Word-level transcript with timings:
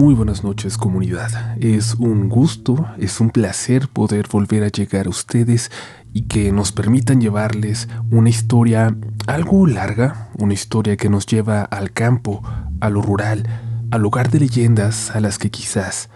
Muy 0.00 0.14
buenas 0.14 0.44
noches 0.44 0.78
comunidad. 0.78 1.58
Es 1.60 1.94
un 1.94 2.30
gusto, 2.30 2.86
es 2.96 3.20
un 3.20 3.28
placer 3.28 3.86
poder 3.88 4.28
volver 4.32 4.64
a 4.64 4.68
llegar 4.68 5.06
a 5.06 5.10
ustedes 5.10 5.70
y 6.14 6.22
que 6.22 6.52
nos 6.52 6.72
permitan 6.72 7.20
llevarles 7.20 7.86
una 8.10 8.30
historia 8.30 8.96
algo 9.26 9.66
larga, 9.66 10.30
una 10.38 10.54
historia 10.54 10.96
que 10.96 11.10
nos 11.10 11.26
lleva 11.26 11.64
al 11.64 11.92
campo, 11.92 12.42
a 12.80 12.88
lo 12.88 13.02
rural, 13.02 13.46
al 13.90 14.00
lugar 14.00 14.30
de 14.30 14.40
leyendas 14.40 15.10
a 15.10 15.20
las 15.20 15.36
que 15.36 15.50
quizás 15.50 16.08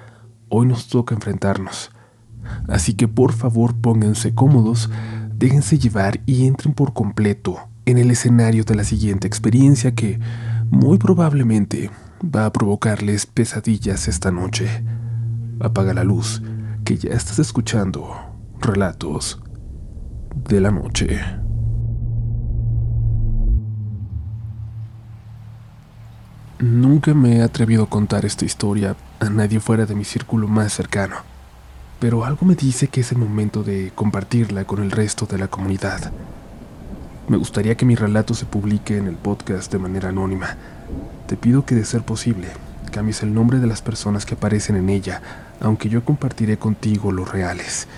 hoy 0.48 0.66
nos 0.66 0.88
toca 0.88 1.14
enfrentarnos. 1.14 1.90
Así 2.68 2.94
que 2.94 3.06
por 3.06 3.34
favor 3.34 3.74
pónganse 3.74 4.34
cómodos, 4.34 4.88
déjense 5.36 5.78
llevar 5.78 6.22
y 6.24 6.46
entren 6.46 6.72
por 6.72 6.94
completo 6.94 7.58
en 7.84 7.98
el 7.98 8.10
escenario 8.10 8.64
de 8.64 8.76
la 8.76 8.84
siguiente 8.84 9.26
experiencia 9.26 9.94
que 9.94 10.20
muy 10.70 10.96
probablemente 10.96 11.90
va 12.24 12.46
a 12.46 12.52
provocarles 12.52 13.26
pesadillas 13.26 14.08
esta 14.08 14.30
noche. 14.30 14.84
Apaga 15.60 15.94
la 15.94 16.04
luz, 16.04 16.42
que 16.84 16.96
ya 16.96 17.10
estás 17.10 17.38
escuchando 17.38 18.10
relatos 18.60 19.40
de 20.48 20.60
la 20.60 20.70
noche. 20.70 21.20
Nunca 26.60 27.14
me 27.14 27.36
he 27.36 27.42
atrevido 27.42 27.84
a 27.84 27.90
contar 27.90 28.24
esta 28.24 28.44
historia 28.44 28.96
a 29.20 29.28
nadie 29.28 29.60
fuera 29.60 29.86
de 29.86 29.94
mi 29.94 30.04
círculo 30.04 30.48
más 30.48 30.72
cercano, 30.72 31.16
pero 32.00 32.24
algo 32.24 32.46
me 32.46 32.54
dice 32.54 32.88
que 32.88 33.00
es 33.00 33.12
el 33.12 33.18
momento 33.18 33.62
de 33.62 33.92
compartirla 33.94 34.64
con 34.64 34.82
el 34.82 34.90
resto 34.90 35.26
de 35.26 35.38
la 35.38 35.48
comunidad. 35.48 36.12
Me 37.26 37.38
gustaría 37.38 37.74
que 37.74 37.86
mi 37.86 37.94
relato 37.94 38.34
se 38.34 38.44
publique 38.44 38.98
en 38.98 39.06
el 39.06 39.16
podcast 39.16 39.72
de 39.72 39.78
manera 39.78 40.10
anónima, 40.10 40.56
te 41.26 41.38
pido 41.38 41.64
que, 41.64 41.74
de 41.74 41.86
ser 41.86 42.02
posible, 42.02 42.48
cambies 42.92 43.22
el 43.22 43.32
nombre 43.32 43.60
de 43.60 43.66
las 43.66 43.80
personas 43.80 44.26
que 44.26 44.34
aparecen 44.34 44.76
en 44.76 44.90
ella, 44.90 45.22
aunque 45.58 45.88
yo 45.88 46.04
compartiré 46.04 46.58
contigo 46.58 47.12
los 47.12 47.32
reales. 47.32 47.88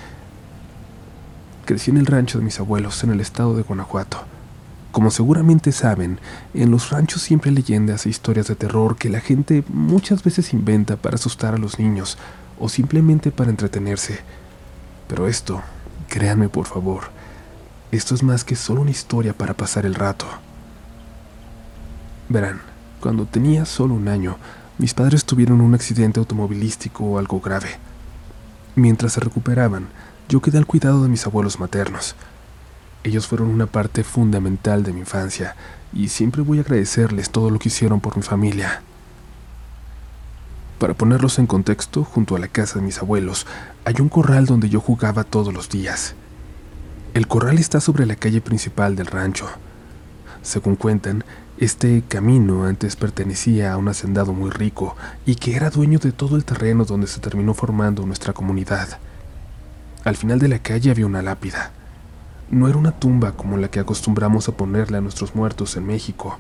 Crecí 1.65 1.91
en 1.91 1.97
el 1.97 2.07
rancho 2.07 2.39
de 2.39 2.45
mis 2.45 2.61
abuelos 2.61 3.03
en 3.03 3.11
el 3.11 3.21
estado 3.21 3.57
de 3.57 3.63
Guanajuato. 3.63 4.19
Como 4.93 5.11
seguramente 5.11 5.73
saben, 5.73 6.21
en 6.55 6.71
los 6.71 6.91
ranchos 6.91 7.21
siempre 7.21 7.51
hay 7.51 7.57
leyendas 7.57 8.07
e 8.07 8.11
historias 8.11 8.47
de 8.47 8.55
terror 8.55 8.97
que 8.97 9.11
la 9.11 9.21
gente 9.21 9.65
muchas 9.69 10.23
veces 10.23 10.53
inventa 10.53 10.97
para 10.97 11.17
asustar 11.17 11.53
a 11.53 11.59
los 11.59 11.81
niños 11.81 12.17
o 12.61 12.69
simplemente 12.69 13.33
para 13.33 13.51
entretenerse. 13.51 14.21
Pero 15.09 15.27
esto, 15.27 15.63
créanme 16.09 16.49
por 16.49 16.67
favor, 16.67 17.16
esto 17.97 18.15
es 18.15 18.23
más 18.23 18.45
que 18.45 18.57
solo 18.57 18.83
una 18.83 18.91
historia 18.91 19.33
para 19.33 19.55
pasar 19.55 19.87
el 19.87 19.95
rato. 19.95 20.27
Verán, 22.29 22.61
cuando 23.01 23.27
tenía 23.27 23.65
solo 23.65 23.95
un 23.95 24.09
año, 24.09 24.37
mis 24.79 24.95
padres 24.95 25.25
tuvieron 25.25 25.61
un 25.61 25.75
accidente 25.75 26.21
automovilístico 26.21 27.19
algo 27.19 27.41
grave. 27.41 27.79
Mientras 28.75 29.15
se 29.15 29.21
recuperaban, 29.21 29.89
yo 30.29 30.41
quedé 30.41 30.59
al 30.59 30.67
cuidado 30.67 31.03
de 31.03 31.09
mis 31.09 31.25
abuelos 31.27 31.61
maternos. 31.61 32.15
Ellos 33.05 33.27
fueron 33.27 33.49
una 33.49 33.67
parte 33.67 34.03
fundamental 34.03 34.83
de 34.83 34.93
mi 34.93 35.01
infancia 35.01 35.55
y 35.93 36.09
siempre 36.09 36.43
voy 36.43 36.59
a 36.59 36.63
agradecerles 36.63 37.31
todo 37.31 37.51
lo 37.51 37.59
que 37.59 37.69
hicieron 37.69 38.01
por 38.01 38.17
mi 38.17 38.23
familia. 38.23 38.83
Para 40.79 40.93
ponerlos 40.93 41.39
en 41.39 41.47
contexto, 41.47 42.05
junto 42.05 42.37
a 42.37 42.39
la 42.39 42.49
casa 42.49 42.79
de 42.79 42.85
mis 42.85 42.99
abuelos 42.99 43.47
hay 43.85 43.95
un 44.01 44.09
corral 44.09 44.45
donde 44.45 44.69
yo 44.69 44.81
jugaba 44.81 45.25
todos 45.25 45.55
los 45.55 45.71
días. 45.71 46.15
El 47.17 47.29
corral 47.29 47.57
está 47.57 47.81
sobre 47.81 48.05
la 48.05 48.15
calle 48.15 48.43
principal 48.43 48.95
del 48.95 49.07
rancho. 49.07 49.49
Según 50.43 50.77
cuentan, 50.77 51.25
este 51.57 52.03
camino 52.07 52.67
antes 52.67 52.95
pertenecía 52.95 53.73
a 53.73 53.79
un 53.79 53.89
hacendado 53.89 54.35
muy 54.35 54.51
rico 54.51 54.95
y 55.25 55.37
que 55.37 55.57
era 55.57 55.71
dueño 55.71 55.99
de 55.99 56.13
todo 56.13 56.37
el 56.37 56.45
terreno 56.45 56.85
donde 56.85 57.07
se 57.07 57.21
terminó 57.21 57.55
formando 57.55 58.05
nuestra 58.05 58.35
comunidad. 58.35 58.99
Al 60.05 60.17
final 60.17 60.39
de 60.39 60.49
la 60.49 60.59
calle 60.59 60.91
había 60.91 61.07
una 61.07 61.23
lápida. 61.23 61.71
No 62.51 62.69
era 62.69 62.77
una 62.77 62.93
tumba 62.93 63.33
como 63.33 63.57
la 63.57 63.69
que 63.69 63.81
acostumbramos 63.81 64.51
a 64.51 64.53
ponerle 64.53 64.99
a 64.99 65.01
nuestros 65.01 65.35
muertos 65.35 65.75
en 65.79 65.87
México. 65.87 66.39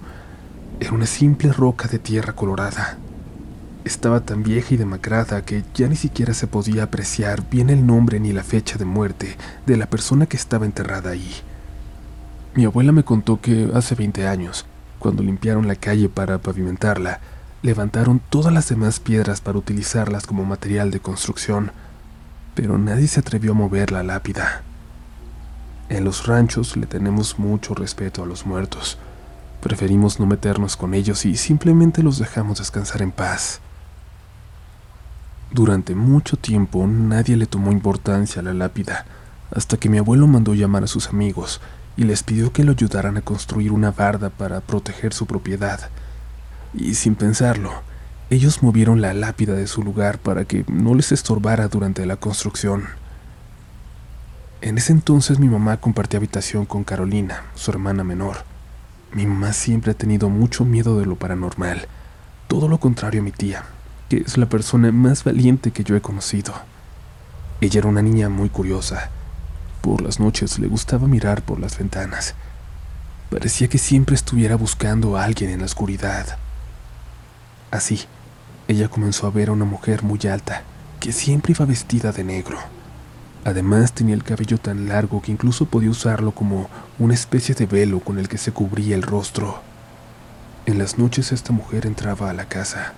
Era 0.79 0.93
una 0.93 1.07
simple 1.07 1.55
roca 1.55 1.89
de 1.89 1.99
tierra 1.99 2.35
colorada. 2.35 2.99
Estaba 3.87 4.19
tan 4.19 4.43
vieja 4.43 4.75
y 4.75 4.79
demacrada 4.79 5.45
que 5.45 5.63
ya 5.73 5.87
ni 5.87 5.95
siquiera 5.95 6.35
se 6.35 6.49
podía 6.49 6.83
apreciar 6.83 7.49
bien 7.49 7.71
el 7.71 7.87
nombre 7.87 8.19
ni 8.19 8.33
la 8.33 8.43
fecha 8.43 8.79
de 8.79 8.85
muerte 8.85 9.37
de 9.65 9.77
la 9.77 9.87
persona 9.87 10.27
que 10.27 10.37
estaba 10.37 10.67
enterrada 10.67 11.11
ahí. 11.11 11.37
Mi 12.57 12.65
abuela 12.65 12.91
me 12.91 13.05
contó 13.05 13.41
que 13.41 13.71
hace 13.75 13.95
20 13.95 14.27
años, 14.27 14.67
cuando 14.99 15.23
limpiaron 15.23 15.69
la 15.69 15.77
calle 15.77 16.09
para 16.09 16.39
pavimentarla, 16.39 17.21
levantaron 17.63 18.21
todas 18.29 18.53
las 18.53 18.69
demás 18.69 18.99
piedras 18.99 19.41
para 19.41 19.59
utilizarlas 19.59 20.27
como 20.27 20.45
material 20.45 20.91
de 20.91 20.99
construcción, 20.99 21.71
pero 22.57 22.79
nadie 22.79 23.07
se 23.07 23.21
atrevió 23.21 23.53
a 23.53 23.55
mover 23.55 23.93
la 23.93 24.03
lápida. 24.03 24.63
En 25.91 26.03
los 26.03 26.27
ranchos 26.27 26.77
le 26.77 26.87
tenemos 26.87 27.39
mucho 27.39 27.73
respeto 27.73 28.25
a 28.25 28.27
los 28.27 28.47
muertos. 28.47 28.99
Preferimos 29.61 30.19
no 30.19 30.27
meternos 30.27 30.77
con 30.77 30.93
ellos 30.93 31.25
y 31.25 31.37
simplemente 31.37 32.03
los 32.03 32.19
dejamos 32.19 32.59
descansar 32.59 33.01
en 33.01 33.13
paz. 33.13 33.61
Durante 35.57 35.95
mucho 35.95 36.37
tiempo 36.37 36.87
nadie 36.87 37.35
le 37.35 37.47
tomó 37.47 37.73
importancia 37.73 38.41
a 38.41 38.45
la 38.45 38.53
lápida, 38.53 39.07
hasta 39.51 39.79
que 39.79 39.89
mi 39.89 39.97
abuelo 39.97 40.27
mandó 40.27 40.53
llamar 40.53 40.85
a 40.85 40.87
sus 40.87 41.09
amigos 41.09 41.63
y 41.97 42.05
les 42.05 42.23
pidió 42.23 42.53
que 42.53 42.63
lo 42.63 42.73
ayudaran 42.73 43.17
a 43.17 43.23
construir 43.23 43.73
una 43.73 43.91
barda 43.91 44.29
para 44.29 44.61
proteger 44.61 45.15
su 45.15 45.25
propiedad. 45.25 45.89
Y 46.75 46.93
sin 46.93 47.15
pensarlo, 47.15 47.73
ellos 48.29 48.63
movieron 48.63 49.01
la 49.01 49.15
lápida 49.15 49.55
de 49.55 49.67
su 49.67 49.83
lugar 49.83 50.19
para 50.19 50.45
que 50.45 50.67
no 50.69 50.95
les 50.95 51.11
estorbara 51.11 51.69
durante 51.69 52.05
la 52.05 52.17
construcción. 52.17 52.85
En 54.61 54.77
ese 54.77 54.93
entonces 54.93 55.39
mi 55.39 55.49
mamá 55.49 55.79
compartía 55.79 56.19
habitación 56.19 56.67
con 56.67 56.85
Carolina, 56.85 57.45
su 57.55 57.71
hermana 57.71 58.05
menor. 58.05 58.45
Mi 59.11 59.25
mamá 59.25 59.55
siempre 59.55 59.93
ha 59.93 59.95
tenido 59.95 60.29
mucho 60.29 60.67
miedo 60.67 60.99
de 60.99 61.07
lo 61.07 61.17
paranormal, 61.17 61.89
todo 62.47 62.69
lo 62.69 62.79
contrario 62.79 63.23
a 63.23 63.25
mi 63.25 63.33
tía, 63.33 63.65
que 64.09 64.19
es 64.19 64.39
la 64.39 64.49
persona 64.49 64.93
más 64.93 65.25
valiente 65.25 65.71
que 65.71 65.85
yo 65.85 65.97
he 65.97 66.01
conocido. 66.01 66.55
Ella 67.61 67.81
era 67.81 67.89
una 67.89 68.03
niña 68.03 68.29
muy 68.29 68.49
curiosa, 68.49 69.11
por 69.81 70.03
las 70.03 70.21
noches 70.21 70.59
le 70.59 70.67
gustaba 70.67 71.07
mirar 71.07 71.43
por 71.43 71.61
las 71.61 71.79
ventanas. 71.79 72.35
Parecía 73.31 73.69
que 73.69 73.79
siempre 73.79 74.15
estuviera 74.15 74.57
buscando 74.57 75.17
a 75.17 75.25
alguien 75.25 75.51
en 75.51 75.61
la 75.61 75.67
oscuridad. 75.67 76.39
Así, 77.71 78.05
ella 78.69 78.89
comenzó 78.89 79.27
a 79.27 79.31
ver 79.31 79.49
a 79.49 79.53
una 79.53 79.65
mujer 79.65 80.03
muy 80.03 80.19
alta, 80.31 80.63
que 81.01 81.13
siempre 81.13 81.53
iba 81.53 81.65
vestida 81.67 82.13
de 82.13 82.25
negro. 82.25 82.59
Además 83.45 83.93
tenía 83.93 84.15
el 84.15 84.25
cabello 84.25 84.59
tan 84.59 84.89
largo 84.89 85.23
que 85.23 85.31
incluso 85.31 85.67
podía 85.67 85.91
usarlo 85.91 86.33
como 86.33 86.69
una 86.99 87.15
especie 87.15 87.55
de 87.55 87.67
velo 87.67 88.01
con 88.01 88.19
el 88.19 88.29
que 88.29 88.39
se 88.39 88.51
cubría 88.51 88.97
el 88.97 89.03
rostro. 89.03 89.61
En 90.67 90.79
las 90.79 90.99
noches 90.99 91.31
esta 91.31 91.53
mujer 91.53 91.87
entraba 91.87 92.29
a 92.29 92.33
la 92.33 92.47
casa, 92.47 92.93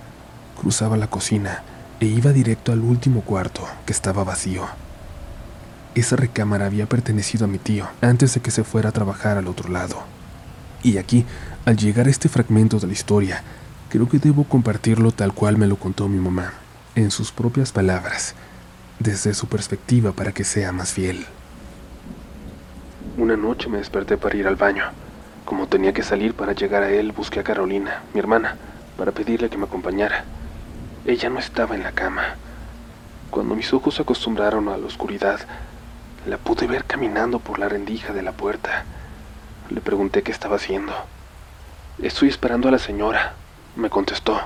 cruzaba 0.58 0.96
la 0.96 1.06
cocina 1.06 1.62
e 2.00 2.06
iba 2.06 2.32
directo 2.32 2.72
al 2.72 2.80
último 2.80 3.22
cuarto, 3.22 3.66
que 3.86 3.92
estaba 3.92 4.24
vacío. 4.24 4.66
Esa 5.94 6.16
recámara 6.16 6.66
había 6.66 6.86
pertenecido 6.86 7.46
a 7.46 7.48
mi 7.48 7.58
tío 7.58 7.88
antes 8.00 8.34
de 8.34 8.40
que 8.40 8.50
se 8.50 8.64
fuera 8.64 8.90
a 8.90 8.92
trabajar 8.92 9.38
al 9.38 9.48
otro 9.48 9.70
lado. 9.70 10.02
Y 10.82 10.98
aquí, 10.98 11.24
al 11.64 11.76
llegar 11.76 12.06
a 12.06 12.10
este 12.10 12.28
fragmento 12.28 12.78
de 12.78 12.86
la 12.86 12.92
historia, 12.92 13.42
creo 13.88 14.08
que 14.08 14.18
debo 14.18 14.44
compartirlo 14.44 15.12
tal 15.12 15.32
cual 15.32 15.56
me 15.56 15.66
lo 15.66 15.76
contó 15.76 16.08
mi 16.08 16.18
mamá, 16.18 16.52
en 16.94 17.10
sus 17.10 17.32
propias 17.32 17.72
palabras, 17.72 18.34
desde 18.98 19.34
su 19.34 19.46
perspectiva 19.46 20.12
para 20.12 20.32
que 20.32 20.44
sea 20.44 20.72
más 20.72 20.92
fiel. 20.92 21.26
Una 23.16 23.36
noche 23.36 23.68
me 23.68 23.78
desperté 23.78 24.16
para 24.16 24.36
ir 24.36 24.46
al 24.46 24.56
baño. 24.56 24.84
Como 25.44 25.66
tenía 25.66 25.92
que 25.92 26.02
salir 26.02 26.34
para 26.34 26.52
llegar 26.52 26.82
a 26.82 26.90
él, 26.90 27.10
busqué 27.12 27.40
a 27.40 27.44
Carolina, 27.44 28.02
mi 28.14 28.20
hermana, 28.20 28.56
para 28.96 29.10
pedirle 29.12 29.48
que 29.48 29.56
me 29.56 29.64
acompañara. 29.64 30.24
Ella 31.08 31.30
no 31.30 31.38
estaba 31.38 31.74
en 31.74 31.84
la 31.84 31.92
cama. 31.92 32.36
Cuando 33.30 33.54
mis 33.54 33.72
ojos 33.72 33.94
se 33.94 34.02
acostumbraron 34.02 34.68
a 34.68 34.76
la 34.76 34.86
oscuridad, 34.86 35.40
la 36.26 36.36
pude 36.36 36.66
ver 36.66 36.84
caminando 36.84 37.38
por 37.38 37.58
la 37.58 37.66
rendija 37.66 38.12
de 38.12 38.20
la 38.20 38.32
puerta. 38.32 38.84
Le 39.70 39.80
pregunté 39.80 40.22
qué 40.22 40.32
estaba 40.32 40.56
haciendo. 40.56 40.92
Estoy 42.02 42.28
esperando 42.28 42.68
a 42.68 42.72
la 42.72 42.78
señora, 42.78 43.32
me 43.74 43.88
contestó. 43.88 44.38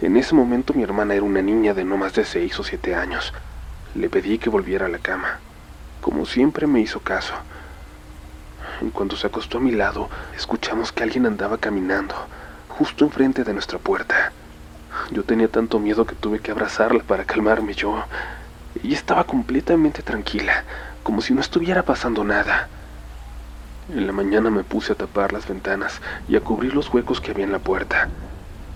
En 0.00 0.16
ese 0.16 0.34
momento 0.34 0.74
mi 0.74 0.82
hermana 0.82 1.14
era 1.14 1.22
una 1.22 1.42
niña 1.42 1.74
de 1.74 1.84
no 1.84 1.96
más 1.96 2.12
de 2.14 2.24
seis 2.24 2.58
o 2.58 2.64
siete 2.64 2.96
años. 2.96 3.32
Le 3.94 4.10
pedí 4.10 4.38
que 4.38 4.50
volviera 4.50 4.86
a 4.86 4.88
la 4.88 4.98
cama. 4.98 5.38
Como 6.00 6.26
siempre 6.26 6.66
me 6.66 6.80
hizo 6.80 6.98
caso. 6.98 7.34
En 8.80 8.90
cuanto 8.90 9.14
se 9.16 9.28
acostó 9.28 9.58
a 9.58 9.60
mi 9.60 9.70
lado, 9.70 10.10
escuchamos 10.36 10.90
que 10.90 11.04
alguien 11.04 11.24
andaba 11.24 11.58
caminando, 11.58 12.16
justo 12.68 13.04
enfrente 13.04 13.44
de 13.44 13.52
nuestra 13.52 13.78
puerta. 13.78 14.32
Yo 15.10 15.24
tenía 15.24 15.48
tanto 15.48 15.78
miedo 15.78 16.06
que 16.06 16.14
tuve 16.14 16.40
que 16.40 16.52
abrazarla 16.52 17.02
para 17.02 17.24
calmarme 17.24 17.74
yo 17.74 18.02
y 18.82 18.94
estaba 18.94 19.24
completamente 19.24 20.02
tranquila, 20.02 20.64
como 21.02 21.20
si 21.20 21.34
no 21.34 21.40
estuviera 21.40 21.82
pasando 21.82 22.24
nada. 22.24 22.68
En 23.94 24.06
la 24.06 24.12
mañana 24.12 24.48
me 24.50 24.64
puse 24.64 24.92
a 24.92 24.96
tapar 24.96 25.32
las 25.32 25.46
ventanas 25.46 26.00
y 26.28 26.36
a 26.36 26.40
cubrir 26.40 26.74
los 26.74 26.92
huecos 26.92 27.20
que 27.20 27.32
había 27.32 27.44
en 27.44 27.52
la 27.52 27.58
puerta. 27.58 28.08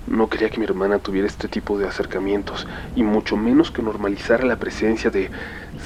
No 0.06 0.28
quería 0.28 0.50
que 0.50 0.58
mi 0.58 0.64
hermana 0.64 0.98
tuviera 0.98 1.26
este 1.26 1.48
tipo 1.48 1.78
de 1.78 1.88
acercamientos, 1.88 2.66
y 2.94 3.02
mucho 3.02 3.36
menos 3.36 3.70
que 3.70 3.82
normalizara 3.82 4.44
la 4.44 4.56
presencia 4.56 5.10
de 5.10 5.30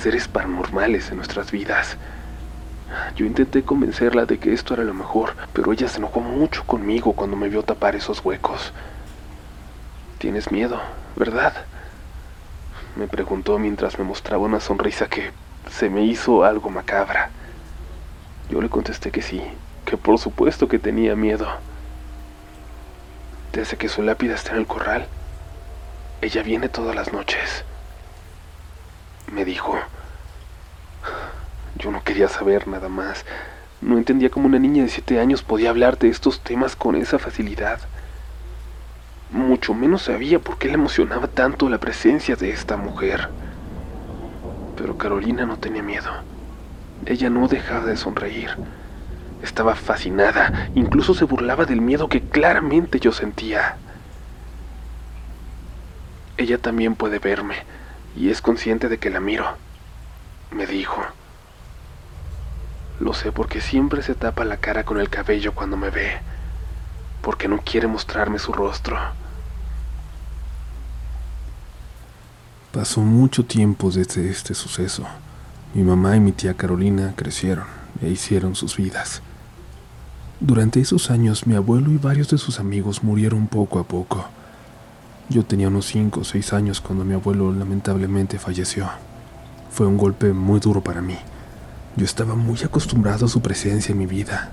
seres 0.02 0.26
paranormales 0.28 1.10
en 1.10 1.16
nuestras 1.16 1.50
vidas. 1.52 1.96
Yo 3.16 3.24
intenté 3.24 3.62
convencerla 3.62 4.26
de 4.26 4.38
que 4.38 4.52
esto 4.52 4.74
era 4.74 4.84
lo 4.84 4.94
mejor, 4.94 5.36
pero 5.52 5.72
ella 5.72 5.88
se 5.88 5.98
enojó 5.98 6.20
mucho 6.20 6.64
conmigo 6.66 7.12
cuando 7.12 7.36
me 7.36 7.48
vio 7.48 7.62
tapar 7.62 7.94
esos 7.94 8.24
huecos. 8.24 8.72
Tienes 10.20 10.52
miedo, 10.52 10.78
¿verdad? 11.16 11.64
Me 12.94 13.08
preguntó 13.08 13.58
mientras 13.58 13.98
me 13.98 14.04
mostraba 14.04 14.44
una 14.44 14.60
sonrisa 14.60 15.08
que 15.08 15.30
se 15.70 15.88
me 15.88 16.04
hizo 16.04 16.44
algo 16.44 16.68
macabra. 16.68 17.30
Yo 18.50 18.60
le 18.60 18.68
contesté 18.68 19.10
que 19.10 19.22
sí, 19.22 19.42
que 19.86 19.96
por 19.96 20.18
supuesto 20.18 20.68
que 20.68 20.78
tenía 20.78 21.16
miedo. 21.16 21.48
Desde 23.54 23.78
que 23.78 23.88
su 23.88 24.02
lápida 24.02 24.34
está 24.34 24.52
en 24.52 24.58
el 24.58 24.66
corral, 24.66 25.06
ella 26.20 26.42
viene 26.42 26.68
todas 26.68 26.94
las 26.94 27.14
noches. 27.14 27.64
Me 29.32 29.46
dijo. 29.46 29.74
Yo 31.76 31.90
no 31.90 32.04
quería 32.04 32.28
saber 32.28 32.68
nada 32.68 32.90
más. 32.90 33.24
No 33.80 33.96
entendía 33.96 34.28
cómo 34.28 34.48
una 34.48 34.58
niña 34.58 34.82
de 34.82 34.90
siete 34.90 35.18
años 35.18 35.42
podía 35.42 35.70
hablar 35.70 35.96
de 35.96 36.10
estos 36.10 36.40
temas 36.40 36.76
con 36.76 36.94
esa 36.94 37.18
facilidad. 37.18 37.80
Mucho 39.32 39.74
menos 39.74 40.02
sabía 40.02 40.40
por 40.40 40.58
qué 40.58 40.66
le 40.68 40.74
emocionaba 40.74 41.28
tanto 41.28 41.68
la 41.68 41.78
presencia 41.78 42.34
de 42.34 42.50
esta 42.50 42.76
mujer. 42.76 43.28
Pero 44.76 44.98
Carolina 44.98 45.46
no 45.46 45.56
tenía 45.56 45.82
miedo. 45.82 46.10
Ella 47.06 47.30
no 47.30 47.46
dejaba 47.46 47.86
de 47.86 47.96
sonreír. 47.96 48.50
Estaba 49.42 49.74
fascinada, 49.76 50.70
incluso 50.74 51.14
se 51.14 51.24
burlaba 51.24 51.64
del 51.64 51.80
miedo 51.80 52.08
que 52.08 52.20
claramente 52.20 52.98
yo 52.98 53.12
sentía. 53.12 53.76
Ella 56.36 56.58
también 56.58 56.96
puede 56.96 57.18
verme 57.18 57.54
y 58.16 58.30
es 58.30 58.42
consciente 58.42 58.88
de 58.88 58.98
que 58.98 59.10
la 59.10 59.20
miro, 59.20 59.46
me 60.50 60.66
dijo. 60.66 61.02
Lo 62.98 63.14
sé 63.14 63.30
porque 63.30 63.60
siempre 63.60 64.02
se 64.02 64.14
tapa 64.14 64.44
la 64.44 64.56
cara 64.56 64.84
con 64.84 64.98
el 65.00 65.08
cabello 65.08 65.54
cuando 65.54 65.76
me 65.76 65.90
ve, 65.90 66.18
porque 67.22 67.48
no 67.48 67.58
quiere 67.58 67.86
mostrarme 67.86 68.38
su 68.38 68.52
rostro. 68.52 68.96
Pasó 72.72 73.00
mucho 73.00 73.44
tiempo 73.44 73.90
desde 73.90 74.30
este 74.30 74.54
suceso. 74.54 75.04
Mi 75.74 75.82
mamá 75.82 76.16
y 76.16 76.20
mi 76.20 76.32
tía 76.32 76.54
Carolina 76.54 77.14
crecieron 77.16 77.66
e 78.00 78.08
hicieron 78.08 78.54
sus 78.54 78.76
vidas. 78.76 79.22
Durante 80.38 80.80
esos 80.80 81.10
años 81.10 81.46
mi 81.46 81.54
abuelo 81.54 81.90
y 81.90 81.98
varios 81.98 82.30
de 82.30 82.38
sus 82.38 82.60
amigos 82.60 83.02
murieron 83.02 83.46
poco 83.46 83.78
a 83.78 83.84
poco. 83.84 84.24
Yo 85.28 85.44
tenía 85.44 85.68
unos 85.68 85.86
5 85.86 86.20
o 86.20 86.24
6 86.24 86.52
años 86.52 86.80
cuando 86.80 87.04
mi 87.04 87.14
abuelo 87.14 87.52
lamentablemente 87.52 88.38
falleció. 88.38 88.88
Fue 89.70 89.86
un 89.86 89.96
golpe 89.96 90.32
muy 90.32 90.60
duro 90.60 90.80
para 90.80 91.02
mí. 91.02 91.16
Yo 91.96 92.04
estaba 92.04 92.34
muy 92.34 92.58
acostumbrado 92.64 93.26
a 93.26 93.28
su 93.28 93.40
presencia 93.40 93.92
en 93.92 93.98
mi 93.98 94.06
vida. 94.06 94.52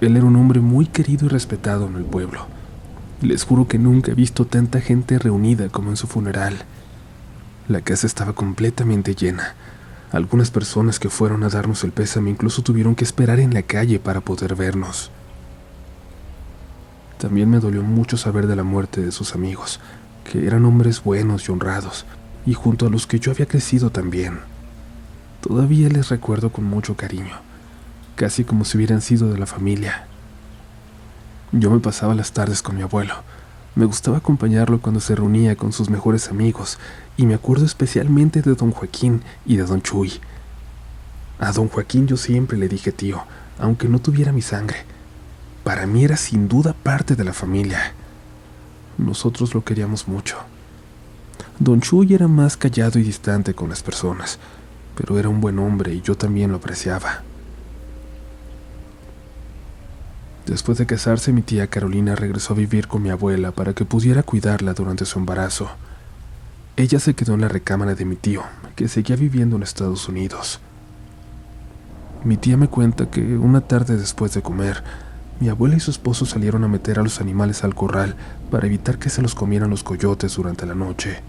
Él 0.00 0.16
era 0.16 0.26
un 0.26 0.36
hombre 0.36 0.60
muy 0.60 0.86
querido 0.86 1.26
y 1.26 1.28
respetado 1.28 1.86
en 1.86 1.96
el 1.96 2.04
pueblo. 2.04 2.46
Les 3.20 3.44
juro 3.44 3.68
que 3.68 3.78
nunca 3.78 4.12
he 4.12 4.14
visto 4.14 4.46
tanta 4.46 4.80
gente 4.80 5.18
reunida 5.18 5.68
como 5.68 5.90
en 5.90 5.96
su 5.96 6.06
funeral. 6.06 6.64
La 7.68 7.80
casa 7.80 8.06
estaba 8.06 8.34
completamente 8.34 9.14
llena 9.14 9.54
algunas 10.14 10.52
personas 10.52 11.00
que 11.00 11.10
fueron 11.10 11.42
a 11.42 11.48
darnos 11.48 11.82
el 11.82 11.90
pésame 11.90 12.30
incluso 12.30 12.62
tuvieron 12.62 12.94
que 12.94 13.02
esperar 13.02 13.40
en 13.40 13.52
la 13.52 13.62
calle 13.62 13.98
para 13.98 14.20
poder 14.20 14.54
vernos. 14.54 15.10
También 17.18 17.50
me 17.50 17.58
dolió 17.58 17.82
mucho 17.82 18.16
saber 18.16 18.46
de 18.46 18.54
la 18.54 18.62
muerte 18.62 19.00
de 19.00 19.10
sus 19.10 19.34
amigos, 19.34 19.80
que 20.22 20.46
eran 20.46 20.66
hombres 20.66 21.02
buenos 21.02 21.48
y 21.48 21.50
honrados, 21.50 22.06
y 22.46 22.54
junto 22.54 22.86
a 22.86 22.90
los 22.90 23.08
que 23.08 23.18
yo 23.18 23.32
había 23.32 23.46
crecido 23.46 23.90
también. 23.90 24.38
Todavía 25.40 25.88
les 25.88 26.10
recuerdo 26.10 26.50
con 26.50 26.64
mucho 26.64 26.94
cariño, 26.94 27.34
casi 28.16 28.44
como 28.44 28.64
si 28.64 28.76
hubieran 28.76 29.00
sido 29.00 29.30
de 29.30 29.38
la 29.38 29.46
familia. 29.46 30.06
Yo 31.52 31.70
me 31.70 31.80
pasaba 31.80 32.14
las 32.14 32.32
tardes 32.32 32.62
con 32.62 32.76
mi 32.76 32.82
abuelo, 32.82 33.14
me 33.76 33.86
gustaba 33.86 34.18
acompañarlo 34.18 34.80
cuando 34.80 35.00
se 35.00 35.16
reunía 35.16 35.56
con 35.56 35.72
sus 35.72 35.90
mejores 35.90 36.28
amigos, 36.28 36.78
y 37.16 37.26
me 37.26 37.34
acuerdo 37.34 37.64
especialmente 37.64 38.40
de 38.40 38.54
don 38.54 38.70
Joaquín 38.70 39.22
y 39.44 39.56
de 39.56 39.64
don 39.64 39.82
Chuy. 39.82 40.20
A 41.40 41.50
don 41.52 41.68
Joaquín 41.68 42.06
yo 42.06 42.16
siempre 42.16 42.56
le 42.56 42.68
dije 42.68 42.92
tío, 42.92 43.24
aunque 43.58 43.88
no 43.88 43.98
tuviera 43.98 44.32
mi 44.32 44.42
sangre. 44.42 44.78
Para 45.64 45.86
mí 45.86 46.04
era 46.04 46.16
sin 46.16 46.46
duda 46.46 46.72
parte 46.72 47.16
de 47.16 47.24
la 47.24 47.32
familia. 47.32 47.94
Nosotros 48.96 49.54
lo 49.54 49.64
queríamos 49.64 50.06
mucho. 50.06 50.38
Don 51.58 51.80
Chuy 51.80 52.14
era 52.14 52.28
más 52.28 52.56
callado 52.56 52.98
y 53.00 53.02
distante 53.02 53.54
con 53.54 53.70
las 53.70 53.82
personas, 53.82 54.38
pero 54.94 55.18
era 55.18 55.28
un 55.28 55.40
buen 55.40 55.58
hombre 55.58 55.94
y 55.94 56.00
yo 56.00 56.16
también 56.16 56.50
lo 56.50 56.58
apreciaba. 56.58 57.22
Después 60.46 60.76
de 60.76 60.86
casarse, 60.86 61.32
mi 61.32 61.40
tía 61.40 61.68
Carolina 61.68 62.14
regresó 62.14 62.52
a 62.52 62.56
vivir 62.56 62.86
con 62.86 63.02
mi 63.02 63.08
abuela 63.08 63.52
para 63.52 63.72
que 63.72 63.86
pudiera 63.86 64.22
cuidarla 64.22 64.74
durante 64.74 65.06
su 65.06 65.18
embarazo. 65.18 65.70
Ella 66.76 67.00
se 67.00 67.14
quedó 67.14 67.34
en 67.34 67.40
la 67.40 67.48
recámara 67.48 67.94
de 67.94 68.04
mi 68.04 68.16
tío, 68.16 68.42
que 68.76 68.88
seguía 68.88 69.16
viviendo 69.16 69.56
en 69.56 69.62
Estados 69.62 70.06
Unidos. 70.08 70.60
Mi 72.24 72.36
tía 72.36 72.56
me 72.56 72.68
cuenta 72.68 73.10
que 73.10 73.38
una 73.38 73.62
tarde 73.62 73.96
después 73.96 74.34
de 74.34 74.42
comer, 74.42 74.82
mi 75.40 75.48
abuela 75.48 75.76
y 75.76 75.80
su 75.80 75.90
esposo 75.90 76.26
salieron 76.26 76.62
a 76.64 76.68
meter 76.68 76.98
a 76.98 77.02
los 77.02 77.20
animales 77.20 77.64
al 77.64 77.74
corral 77.74 78.14
para 78.50 78.66
evitar 78.66 78.98
que 78.98 79.10
se 79.10 79.22
los 79.22 79.34
comieran 79.34 79.70
los 79.70 79.82
coyotes 79.82 80.36
durante 80.36 80.66
la 80.66 80.74
noche. 80.74 81.20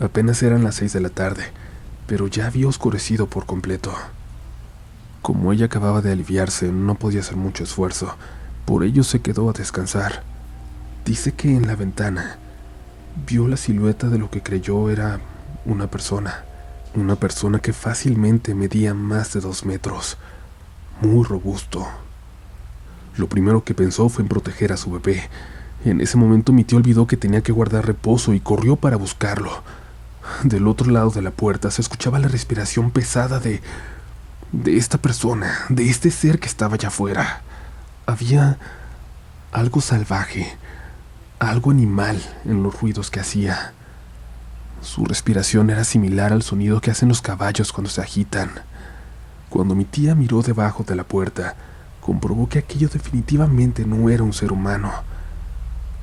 Apenas 0.00 0.42
eran 0.42 0.64
las 0.64 0.76
seis 0.76 0.92
de 0.92 1.00
la 1.00 1.10
tarde, 1.10 1.44
pero 2.06 2.26
ya 2.26 2.46
había 2.46 2.66
oscurecido 2.66 3.26
por 3.26 3.46
completo. 3.46 3.92
Como 5.22 5.52
ella 5.52 5.66
acababa 5.66 6.00
de 6.00 6.12
aliviarse, 6.12 6.72
no 6.72 6.94
podía 6.94 7.20
hacer 7.20 7.36
mucho 7.36 7.64
esfuerzo, 7.64 8.16
por 8.64 8.84
ello 8.84 9.04
se 9.04 9.20
quedó 9.20 9.50
a 9.50 9.52
descansar. 9.52 10.22
Dice 11.04 11.32
que 11.32 11.54
en 11.54 11.66
la 11.66 11.76
ventana 11.76 12.38
vio 13.26 13.48
la 13.48 13.56
silueta 13.56 14.08
de 14.08 14.18
lo 14.18 14.30
que 14.30 14.42
creyó 14.42 14.88
era 14.90 15.20
una 15.66 15.88
persona, 15.88 16.44
una 16.94 17.16
persona 17.16 17.58
que 17.58 17.72
fácilmente 17.72 18.54
medía 18.54 18.94
más 18.94 19.32
de 19.32 19.40
dos 19.40 19.64
metros, 19.66 20.16
muy 21.00 21.24
robusto. 21.24 21.86
Lo 23.16 23.28
primero 23.28 23.64
que 23.64 23.74
pensó 23.74 24.08
fue 24.08 24.22
en 24.22 24.28
proteger 24.28 24.72
a 24.72 24.76
su 24.76 24.90
bebé. 24.90 25.28
En 25.84 26.00
ese 26.00 26.16
momento 26.16 26.52
mi 26.52 26.64
tío 26.64 26.78
olvidó 26.78 27.06
que 27.06 27.16
tenía 27.16 27.42
que 27.42 27.52
guardar 27.52 27.86
reposo 27.86 28.32
y 28.32 28.40
corrió 28.40 28.76
para 28.76 28.96
buscarlo. 28.96 29.62
Del 30.44 30.66
otro 30.66 30.90
lado 30.90 31.10
de 31.10 31.22
la 31.22 31.30
puerta 31.30 31.70
se 31.70 31.82
escuchaba 31.82 32.18
la 32.18 32.28
respiración 32.28 32.90
pesada 32.90 33.40
de 33.40 33.60
de 34.52 34.76
esta 34.76 34.98
persona, 34.98 35.66
de 35.68 35.88
este 35.88 36.10
ser 36.10 36.40
que 36.40 36.46
estaba 36.46 36.74
allá 36.74 36.88
afuera. 36.88 37.42
Había 38.06 38.58
algo 39.52 39.80
salvaje, 39.80 40.56
algo 41.38 41.70
animal 41.70 42.20
en 42.44 42.62
los 42.62 42.80
ruidos 42.80 43.10
que 43.10 43.20
hacía. 43.20 43.72
Su 44.82 45.04
respiración 45.04 45.70
era 45.70 45.84
similar 45.84 46.32
al 46.32 46.42
sonido 46.42 46.80
que 46.80 46.90
hacen 46.90 47.08
los 47.08 47.22
caballos 47.22 47.72
cuando 47.72 47.90
se 47.90 48.00
agitan. 48.00 48.50
Cuando 49.48 49.74
mi 49.74 49.84
tía 49.84 50.14
miró 50.14 50.42
debajo 50.42 50.84
de 50.84 50.96
la 50.96 51.04
puerta, 51.04 51.54
comprobó 52.00 52.48
que 52.48 52.60
aquello 52.60 52.88
definitivamente 52.88 53.84
no 53.84 54.08
era 54.08 54.22
un 54.22 54.32
ser 54.32 54.52
humano. 54.52 54.92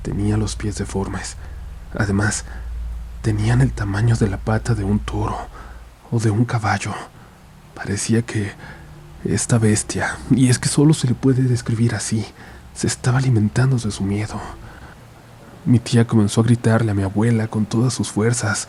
Tenía 0.03 0.37
los 0.37 0.55
pies 0.55 0.77
deformes. 0.77 1.37
Además, 1.97 2.45
tenían 3.21 3.61
el 3.61 3.73
tamaño 3.73 4.15
de 4.15 4.29
la 4.29 4.37
pata 4.37 4.75
de 4.75 4.83
un 4.83 4.99
toro 4.99 5.37
o 6.11 6.19
de 6.19 6.29
un 6.29 6.45
caballo. 6.45 6.93
Parecía 7.77 8.23
que 8.23 8.53
esta 9.23 9.59
bestia, 9.59 10.17
y 10.31 10.49
es 10.49 10.57
que 10.57 10.67
solo 10.67 10.95
se 10.95 11.05
le 11.05 11.13
puede 11.13 11.43
describir 11.43 11.93
así, 11.93 12.25
se 12.73 12.87
estaba 12.87 13.19
alimentando 13.19 13.77
de 13.77 13.91
su 13.91 14.03
miedo. 14.03 14.41
Mi 15.63 15.77
tía 15.77 16.07
comenzó 16.07 16.41
a 16.41 16.45
gritarle 16.45 16.89
a 16.89 16.95
mi 16.95 17.03
abuela 17.03 17.47
con 17.47 17.67
todas 17.67 17.93
sus 17.93 18.09
fuerzas. 18.09 18.67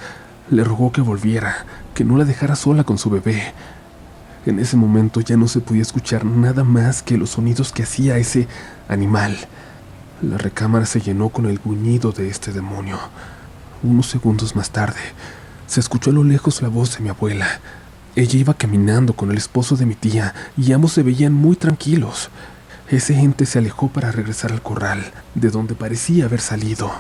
Le 0.51 0.63
rogó 0.63 0.93
que 0.93 1.01
volviera, 1.01 1.65
que 1.95 2.05
no 2.05 2.19
la 2.19 2.27
dejara 2.27 2.55
sola 2.55 2.85
con 2.85 2.99
su 2.99 3.09
bebé. 3.09 3.55
En 4.45 4.59
ese 4.59 4.77
momento 4.77 5.23
ya 5.23 5.39
no 5.39 5.49
se 5.49 5.61
podía 5.61 5.83
escuchar 5.83 6.27
nada 6.27 6.63
más 6.63 7.03
que 7.03 7.17
los 7.17 7.31
sonidos 7.31 7.73
que 7.73 7.85
hacía 7.85 8.19
ese 8.19 8.47
animal. 8.89 9.39
La 10.21 10.37
recámara 10.37 10.85
se 10.85 11.01
llenó 11.01 11.31
con 11.31 11.47
el 11.47 11.59
gruñido 11.59 12.13
de 12.13 12.29
este 12.29 12.53
demonio. 12.53 12.99
Unos 13.83 14.07
segundos 14.07 14.55
más 14.55 14.69
tarde, 14.69 15.01
se 15.67 15.81
escuchó 15.81 16.11
a 16.11 16.15
lo 16.15 16.25
lejos 16.25 16.61
la 16.61 16.69
voz 16.69 16.99
de 16.99 17.03
mi 17.03 17.09
abuela. 17.09 17.47
Ella 18.19 18.37
iba 18.37 18.55
caminando 18.55 19.13
con 19.13 19.31
el 19.31 19.37
esposo 19.37 19.77
de 19.77 19.87
mi 19.87 19.95
tía 19.95 20.35
y 20.57 20.73
ambos 20.73 20.95
se 20.95 21.05
veían 21.05 21.33
muy 21.33 21.55
tranquilos. 21.55 22.31
Ese 22.89 23.15
ente 23.15 23.47
se 23.47 23.61
alejó 23.61 23.91
para 23.91 24.11
regresar 24.11 24.51
al 24.51 24.61
corral, 24.61 25.13
de 25.37 25.51
donde 25.51 25.77
parecía 25.77 26.25
haber 26.25 26.41
salido. 26.41 26.91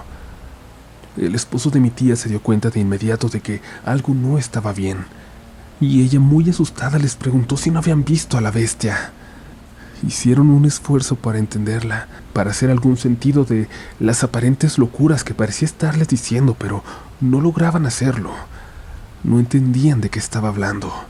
El 1.17 1.35
esposo 1.35 1.71
de 1.71 1.81
mi 1.81 1.91
tía 1.91 2.15
se 2.15 2.29
dio 2.29 2.41
cuenta 2.41 2.71
de 2.71 2.79
inmediato 2.79 3.29
de 3.29 3.41
que 3.41 3.61
algo 3.85 4.15
no 4.15 4.39
estaba 4.39 4.73
bien, 4.73 5.07
y 5.81 6.05
ella 6.05 6.21
muy 6.21 6.49
asustada 6.51 7.01
les 7.01 7.17
preguntó 7.17 7.57
si 7.57 7.73
no 7.73 7.81
habían 7.81 8.05
visto 8.05 8.39
a 8.39 8.41
la 8.41 8.53
bestia. 8.53 9.11
Hicieron 10.07 10.51
un 10.51 10.67
esfuerzo 10.67 11.17
para 11.17 11.41
entenderla, 11.41 12.07
para 12.33 12.53
hacer 12.53 12.71
algún 12.71 12.97
sentido 12.97 13.45
de 13.45 13.67
las 13.99 14.23
aparentes 14.23 14.79
locuras 14.79 15.25
que 15.25 15.35
parecía 15.35 15.67
estarles 15.67 16.07
diciendo, 16.07 16.55
pero 16.57 16.85
no 17.21 17.41
lograban 17.41 17.87
hacerlo. 17.87 18.31
No 19.25 19.41
entendían 19.41 20.01
de 20.01 20.11
qué 20.11 20.21
estaba 20.21 20.49
hablando. 20.49 21.08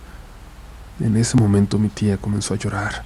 En 1.01 1.17
ese 1.17 1.37
momento 1.37 1.79
mi 1.79 1.89
tía 1.89 2.17
comenzó 2.17 2.55
a 2.55 2.57
llorar. 2.57 3.05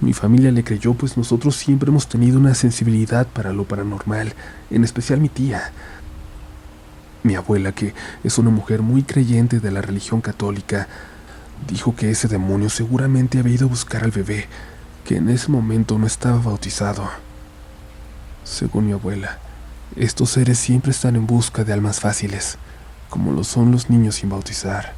Mi 0.00 0.12
familia 0.12 0.52
le 0.52 0.64
creyó, 0.64 0.94
pues 0.94 1.16
nosotros 1.16 1.56
siempre 1.56 1.90
hemos 1.90 2.08
tenido 2.08 2.38
una 2.38 2.54
sensibilidad 2.54 3.26
para 3.26 3.52
lo 3.52 3.64
paranormal, 3.64 4.32
en 4.70 4.84
especial 4.84 5.20
mi 5.20 5.28
tía. 5.28 5.72
Mi 7.24 7.34
abuela, 7.34 7.72
que 7.72 7.94
es 8.22 8.38
una 8.38 8.50
mujer 8.50 8.80
muy 8.80 9.02
creyente 9.02 9.60
de 9.60 9.70
la 9.70 9.82
religión 9.82 10.20
católica, 10.20 10.88
dijo 11.66 11.96
que 11.96 12.10
ese 12.10 12.28
demonio 12.28 12.70
seguramente 12.70 13.38
había 13.38 13.54
ido 13.54 13.66
a 13.66 13.70
buscar 13.70 14.04
al 14.04 14.12
bebé, 14.12 14.46
que 15.04 15.16
en 15.16 15.28
ese 15.28 15.50
momento 15.50 15.98
no 15.98 16.06
estaba 16.06 16.38
bautizado. 16.38 17.10
Según 18.44 18.86
mi 18.86 18.92
abuela, 18.92 19.38
estos 19.96 20.30
seres 20.30 20.58
siempre 20.58 20.92
están 20.92 21.16
en 21.16 21.26
busca 21.26 21.64
de 21.64 21.72
almas 21.72 22.00
fáciles, 22.00 22.56
como 23.10 23.32
lo 23.32 23.42
son 23.42 23.72
los 23.72 23.90
niños 23.90 24.14
sin 24.14 24.30
bautizar. 24.30 24.97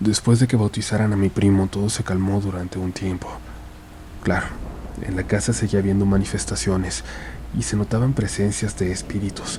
Después 0.00 0.40
de 0.40 0.46
que 0.46 0.56
bautizaran 0.56 1.14
a 1.14 1.16
mi 1.16 1.30
primo, 1.30 1.68
todo 1.68 1.88
se 1.88 2.04
calmó 2.04 2.40
durante 2.42 2.78
un 2.78 2.92
tiempo. 2.92 3.28
Claro, 4.22 4.46
en 5.00 5.16
la 5.16 5.22
casa 5.22 5.54
seguía 5.54 5.80
habiendo 5.80 6.04
manifestaciones 6.04 7.02
y 7.58 7.62
se 7.62 7.76
notaban 7.76 8.12
presencias 8.12 8.76
de 8.78 8.92
espíritus. 8.92 9.58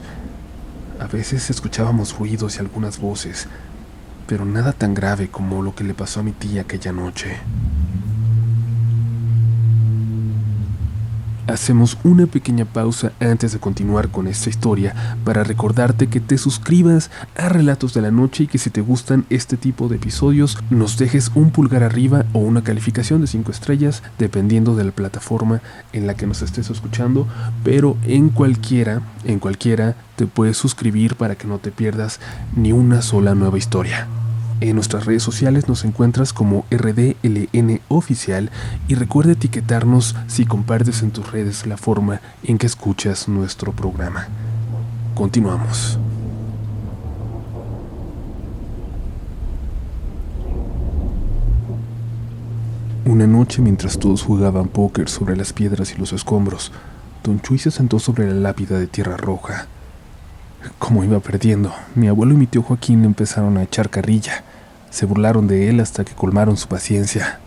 A 0.99 1.07
veces 1.07 1.49
escuchábamos 1.49 2.15
ruidos 2.17 2.57
y 2.57 2.59
algunas 2.59 2.99
voces, 2.99 3.47
pero 4.27 4.45
nada 4.45 4.73
tan 4.73 4.93
grave 4.93 5.29
como 5.29 5.63
lo 5.63 5.73
que 5.73 5.83
le 5.83 5.95
pasó 5.95 6.19
a 6.19 6.23
mi 6.23 6.33
tía 6.33 6.61
aquella 6.61 6.91
noche. 6.91 7.37
Hacemos 11.47 11.97
una 12.03 12.27
pequeña 12.27 12.65
pausa 12.65 13.13
antes 13.19 13.53
de 13.53 13.59
continuar 13.59 14.09
con 14.09 14.27
esta 14.27 14.49
historia 14.49 15.17
para 15.23 15.43
recordarte 15.43 16.07
que 16.07 16.19
te 16.19 16.37
suscribas 16.37 17.09
a 17.37 17.47
Relatos 17.47 17.93
de 17.93 18.01
la 18.01 18.11
Noche 18.11 18.43
y 18.43 18.47
que 18.47 18.57
si 18.57 18.69
te 18.69 18.81
gustan 18.81 19.25
este 19.29 19.55
tipo 19.55 19.87
de 19.87 19.95
episodios 19.95 20.57
nos 20.69 20.97
dejes 20.97 21.31
un 21.35 21.51
pulgar 21.51 21.83
arriba 21.83 22.25
o 22.33 22.39
una 22.39 22.63
calificación 22.63 23.21
de 23.21 23.27
5 23.27 23.51
estrellas 23.51 24.03
dependiendo 24.19 24.75
de 24.75 24.83
la 24.83 24.91
plataforma 24.91 25.61
en 25.93 26.05
la 26.05 26.15
que 26.15 26.27
nos 26.27 26.41
estés 26.41 26.69
escuchando, 26.69 27.27
pero 27.63 27.97
en 28.03 28.29
cualquiera, 28.29 29.01
en 29.23 29.39
cualquiera 29.39 29.95
te 30.17 30.27
puedes 30.27 30.57
suscribir 30.57 31.15
para 31.15 31.35
que 31.35 31.47
no 31.47 31.59
te 31.59 31.71
pierdas 31.71 32.19
ni 32.55 32.71
una 32.73 33.01
sola 33.01 33.35
nueva 33.35 33.57
historia. 33.57 34.07
En 34.59 34.73
nuestras 34.73 35.05
redes 35.05 35.21
sociales 35.21 35.67
nos 35.67 35.85
encuentras 35.85 36.33
como 36.33 36.65
RDLN 36.71 37.79
Oficial 37.89 38.49
y 38.87 38.95
recuerda 38.95 39.33
etiquetarnos 39.33 40.15
si 40.25 40.45
compartes 40.45 41.03
en 41.03 41.11
tus 41.11 41.31
redes 41.31 41.67
la 41.67 41.77
forma 41.77 42.21
en 42.43 42.57
que 42.57 42.65
escuchas 42.65 43.27
nuestro 43.27 43.71
programa. 43.71 44.27
Continuamos. 45.13 45.99
Una 53.05 53.27
noche 53.27 53.61
mientras 53.61 53.99
todos 53.99 54.23
jugaban 54.23 54.69
póker 54.69 55.07
sobre 55.07 55.37
las 55.37 55.53
piedras 55.53 55.93
y 55.93 55.99
los 55.99 56.13
escombros, 56.13 56.71
Don 57.23 57.39
Chuy 57.41 57.59
se 57.59 57.69
sentó 57.69 57.99
sobre 57.99 58.27
la 58.27 58.33
lápida 58.33 58.79
de 58.79 58.87
tierra 58.87 59.17
roja 59.17 59.67
como 60.79 61.03
iba 61.03 61.19
perdiendo, 61.19 61.73
mi 61.95 62.07
abuelo 62.07 62.33
y 62.33 62.37
mi 62.37 62.47
tío 62.47 62.63
Joaquín 62.63 63.05
empezaron 63.05 63.57
a 63.57 63.63
echar 63.63 63.89
carrilla. 63.89 64.43
Se 64.89 65.05
burlaron 65.05 65.47
de 65.47 65.69
él 65.69 65.79
hasta 65.79 66.03
que 66.03 66.13
colmaron 66.13 66.57
su 66.57 66.67
paciencia. 66.67 67.39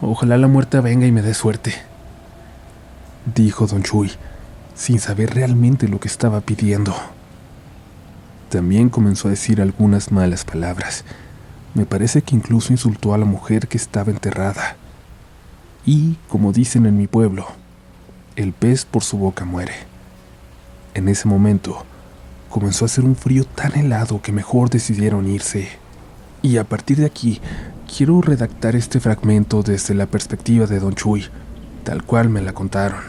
Ojalá 0.00 0.36
la 0.36 0.48
muerte 0.48 0.80
venga 0.80 1.06
y 1.06 1.12
me 1.12 1.22
dé 1.22 1.32
suerte, 1.32 1.74
dijo 3.34 3.66
don 3.66 3.82
Chuy, 3.82 4.10
sin 4.74 4.98
saber 4.98 5.34
realmente 5.34 5.86
lo 5.88 6.00
que 6.00 6.08
estaba 6.08 6.40
pidiendo. 6.40 6.94
También 8.48 8.88
comenzó 8.90 9.28
a 9.28 9.30
decir 9.30 9.60
algunas 9.60 10.10
malas 10.10 10.44
palabras. 10.44 11.04
Me 11.74 11.86
parece 11.86 12.22
que 12.22 12.34
incluso 12.34 12.72
insultó 12.72 13.14
a 13.14 13.18
la 13.18 13.24
mujer 13.24 13.68
que 13.68 13.78
estaba 13.78 14.10
enterrada. 14.10 14.76
Y, 15.86 16.16
como 16.28 16.52
dicen 16.52 16.84
en 16.84 16.98
mi 16.98 17.06
pueblo, 17.06 17.46
el 18.36 18.52
pez 18.52 18.84
por 18.84 19.04
su 19.04 19.18
boca 19.18 19.44
muere. 19.44 19.74
En 20.94 21.08
ese 21.08 21.28
momento, 21.28 21.86
comenzó 22.52 22.84
a 22.84 22.86
hacer 22.86 23.04
un 23.04 23.16
frío 23.16 23.44
tan 23.44 23.76
helado 23.76 24.20
que 24.20 24.30
mejor 24.30 24.68
decidieron 24.68 25.26
irse. 25.26 25.70
Y 26.42 26.58
a 26.58 26.64
partir 26.64 26.98
de 26.98 27.06
aquí, 27.06 27.40
quiero 27.88 28.20
redactar 28.20 28.76
este 28.76 29.00
fragmento 29.00 29.62
desde 29.62 29.94
la 29.94 30.06
perspectiva 30.06 30.66
de 30.66 30.78
Don 30.78 30.94
Chuy, 30.94 31.28
tal 31.82 32.02
cual 32.04 32.28
me 32.28 32.42
la 32.42 32.52
contaron. 32.52 33.00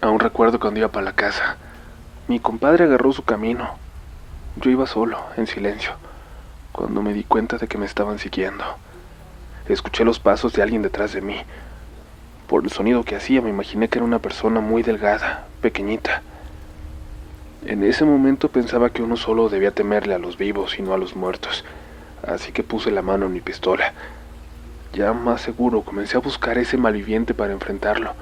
Aún 0.00 0.20
recuerdo 0.20 0.60
cuando 0.60 0.78
iba 0.78 0.88
para 0.88 1.04
la 1.04 1.14
casa. 1.14 1.56
Mi 2.28 2.38
compadre 2.38 2.84
agarró 2.84 3.12
su 3.12 3.24
camino. 3.24 3.70
Yo 4.56 4.70
iba 4.70 4.86
solo, 4.86 5.18
en 5.36 5.48
silencio, 5.48 5.94
cuando 6.70 7.02
me 7.02 7.12
di 7.12 7.24
cuenta 7.24 7.58
de 7.58 7.66
que 7.66 7.76
me 7.76 7.86
estaban 7.86 8.20
siguiendo. 8.20 8.64
Escuché 9.68 10.04
los 10.04 10.20
pasos 10.20 10.52
de 10.52 10.62
alguien 10.62 10.82
detrás 10.82 11.12
de 11.12 11.22
mí 11.22 11.36
por 12.52 12.64
el 12.64 12.70
sonido 12.70 13.02
que 13.02 13.16
hacía 13.16 13.40
me 13.40 13.48
imaginé 13.48 13.88
que 13.88 13.96
era 13.96 14.04
una 14.04 14.18
persona 14.18 14.60
muy 14.60 14.82
delgada, 14.82 15.46
pequeñita. 15.62 16.20
En 17.64 17.82
ese 17.82 18.04
momento 18.04 18.50
pensaba 18.50 18.90
que 18.90 19.02
uno 19.02 19.16
solo 19.16 19.48
debía 19.48 19.70
temerle 19.70 20.12
a 20.12 20.18
los 20.18 20.36
vivos 20.36 20.78
y 20.78 20.82
no 20.82 20.92
a 20.92 20.98
los 20.98 21.16
muertos, 21.16 21.64
así 22.22 22.52
que 22.52 22.62
puse 22.62 22.90
la 22.90 23.00
mano 23.00 23.24
en 23.24 23.32
mi 23.32 23.40
pistola. 23.40 23.94
Ya 24.92 25.14
más 25.14 25.40
seguro 25.40 25.80
comencé 25.80 26.18
a 26.18 26.20
buscar 26.20 26.58
ese 26.58 26.76
malviviente 26.76 27.32
para 27.32 27.54
enfrentarlo, 27.54 28.12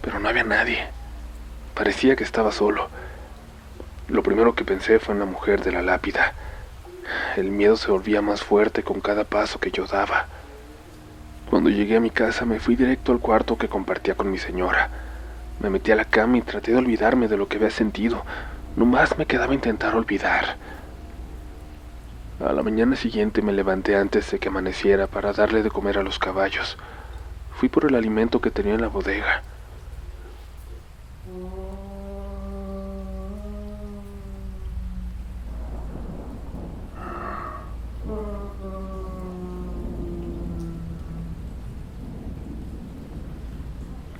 pero 0.00 0.20
no 0.20 0.30
había 0.30 0.44
nadie. 0.44 0.86
Parecía 1.74 2.16
que 2.16 2.24
estaba 2.24 2.50
solo. 2.50 2.88
Lo 4.08 4.22
primero 4.22 4.54
que 4.54 4.64
pensé 4.64 5.00
fue 5.00 5.12
en 5.12 5.20
la 5.20 5.26
mujer 5.26 5.62
de 5.62 5.72
la 5.72 5.82
lápida. 5.82 6.32
El 7.36 7.50
miedo 7.50 7.76
se 7.76 7.90
volvía 7.90 8.22
más 8.22 8.42
fuerte 8.42 8.82
con 8.82 9.02
cada 9.02 9.24
paso 9.24 9.60
que 9.60 9.70
yo 9.70 9.84
daba. 9.84 10.28
Cuando 11.50 11.70
llegué 11.70 11.96
a 11.96 12.00
mi 12.00 12.10
casa 12.10 12.44
me 12.44 12.60
fui 12.60 12.76
directo 12.76 13.10
al 13.10 13.20
cuarto 13.20 13.56
que 13.56 13.68
compartía 13.68 14.14
con 14.14 14.30
mi 14.30 14.36
señora. 14.36 14.90
Me 15.60 15.70
metí 15.70 15.90
a 15.90 15.96
la 15.96 16.04
cama 16.04 16.36
y 16.36 16.42
traté 16.42 16.72
de 16.72 16.76
olvidarme 16.76 17.26
de 17.26 17.38
lo 17.38 17.48
que 17.48 17.56
había 17.56 17.70
sentido. 17.70 18.22
No 18.76 18.84
más 18.84 19.16
me 19.16 19.24
quedaba 19.24 19.54
intentar 19.54 19.96
olvidar. 19.96 20.56
A 22.46 22.52
la 22.52 22.62
mañana 22.62 22.96
siguiente 22.96 23.40
me 23.40 23.52
levanté 23.52 23.96
antes 23.96 24.30
de 24.30 24.38
que 24.38 24.48
amaneciera 24.48 25.06
para 25.06 25.32
darle 25.32 25.62
de 25.62 25.70
comer 25.70 25.98
a 25.98 26.02
los 26.02 26.18
caballos. 26.18 26.76
Fui 27.56 27.68
por 27.70 27.86
el 27.86 27.94
alimento 27.94 28.40
que 28.40 28.50
tenía 28.50 28.74
en 28.74 28.82
la 28.82 28.88
bodega. 28.88 29.42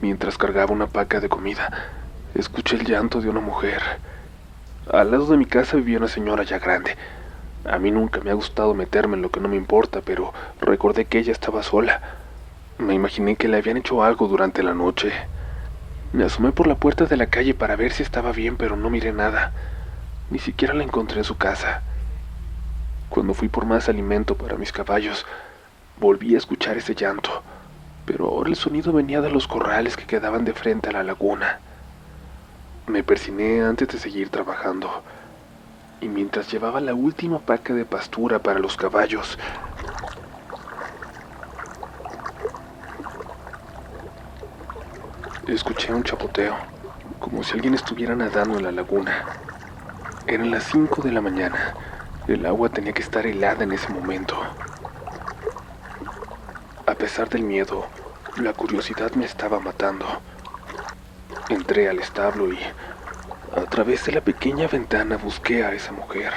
Mientras 0.00 0.38
cargaba 0.38 0.73
una 0.73 0.87
paca 0.87 1.19
de 1.19 1.28
comida, 1.28 1.73
escuché 2.37 2.76
el 2.76 2.85
llanto 2.85 3.21
de 3.21 3.28
una 3.28 3.40
mujer. 3.40 3.83
Al 4.88 5.11
lado 5.11 5.26
de 5.26 5.37
mi 5.37 5.45
casa 5.45 5.76
vivía 5.76 5.99
una 5.99 6.07
señora 6.07 6.45
ya 6.45 6.61
grande. 6.61 6.97
A 7.64 7.81
mí 7.81 7.90
nunca 7.90 8.21
me 8.21 8.31
ha 8.31 8.35
gustado 8.35 8.75
meterme 8.75 9.17
en 9.17 9.23
lo 9.23 9.33
que 9.33 9.40
no 9.40 9.49
me 9.49 9.57
importa, 9.57 10.00
pero 10.05 10.33
recordé 10.61 11.07
que 11.07 11.19
ella 11.19 11.33
estaba 11.33 11.64
sola. 11.64 12.00
Me 12.78 12.95
imaginé 12.95 13.35
que 13.35 13.49
le 13.49 13.57
habían 13.57 13.76
hecho 13.76 14.05
algo 14.05 14.28
durante 14.28 14.62
la 14.62 14.73
noche. 14.73 15.12
Me 16.12 16.25
asomé 16.25 16.52
por 16.52 16.69
la 16.69 16.76
puerta 16.76 17.07
de 17.07 17.17
la 17.17 17.26
calle 17.26 17.55
para 17.55 17.75
ver 17.75 17.90
si 17.90 18.05
estaba 18.05 18.31
bien, 18.31 18.57
pero 18.57 18.76
no 18.76 18.90
miré 18.90 19.12
nada. 19.12 19.52
Ni 20.31 20.38
siquiera 20.38 20.75
la 20.75 20.85
encontré 20.85 21.19
en 21.19 21.25
su 21.25 21.37
casa. 21.37 21.83
Cuando 23.09 23.35
fui 23.35 23.49
por 23.49 23.67
más 23.67 23.88
alimento 23.88 24.37
para 24.37 24.59
mis 24.59 24.71
caballos, 24.71 25.26
volví 25.99 26.37
a 26.37 26.38
escuchar 26.38 26.76
ese 26.76 26.95
llanto 26.95 27.43
pero 28.08 28.24
ahora 28.24 28.48
el 28.48 28.56
sonido 28.56 28.90
venía 28.90 29.20
de 29.20 29.30
los 29.30 29.46
corrales 29.46 29.94
que 29.94 30.06
quedaban 30.06 30.42
de 30.46 30.54
frente 30.54 30.88
a 30.88 30.92
la 30.92 31.02
laguna. 31.02 31.58
Me 32.86 33.02
persiné 33.02 33.60
antes 33.60 33.86
de 33.88 33.98
seguir 33.98 34.30
trabajando, 34.30 35.02
y 36.00 36.08
mientras 36.08 36.50
llevaba 36.50 36.80
la 36.80 36.94
última 36.94 37.38
paca 37.38 37.74
de 37.74 37.84
pastura 37.84 38.38
para 38.38 38.60
los 38.60 38.78
caballos, 38.78 39.38
escuché 45.46 45.92
un 45.92 46.02
chapoteo, 46.02 46.56
como 47.18 47.42
si 47.42 47.56
alguien 47.56 47.74
estuviera 47.74 48.16
nadando 48.16 48.56
en 48.56 48.64
la 48.64 48.72
laguna. 48.72 49.26
Eran 50.26 50.50
las 50.50 50.64
5 50.64 51.02
de 51.02 51.12
la 51.12 51.20
mañana. 51.20 51.74
El 52.26 52.46
agua 52.46 52.70
tenía 52.70 52.94
que 52.94 53.02
estar 53.02 53.26
helada 53.26 53.64
en 53.64 53.72
ese 53.72 53.90
momento. 53.90 54.34
A 56.86 56.94
pesar 56.94 57.28
del 57.28 57.42
miedo, 57.42 57.84
la 58.40 58.52
curiosidad 58.52 59.12
me 59.12 59.25
estaba 59.25 59.59
matando. 59.59 60.07
Entré 61.49 61.88
al 61.88 61.99
establo 61.99 62.52
y 62.52 62.59
a 63.57 63.64
través 63.64 64.04
de 64.07 64.12
la 64.12 64.21
pequeña 64.21 64.68
ventana 64.68 65.16
busqué 65.16 65.64
a 65.64 65.73
esa 65.73 65.92
mujer. 65.92 66.33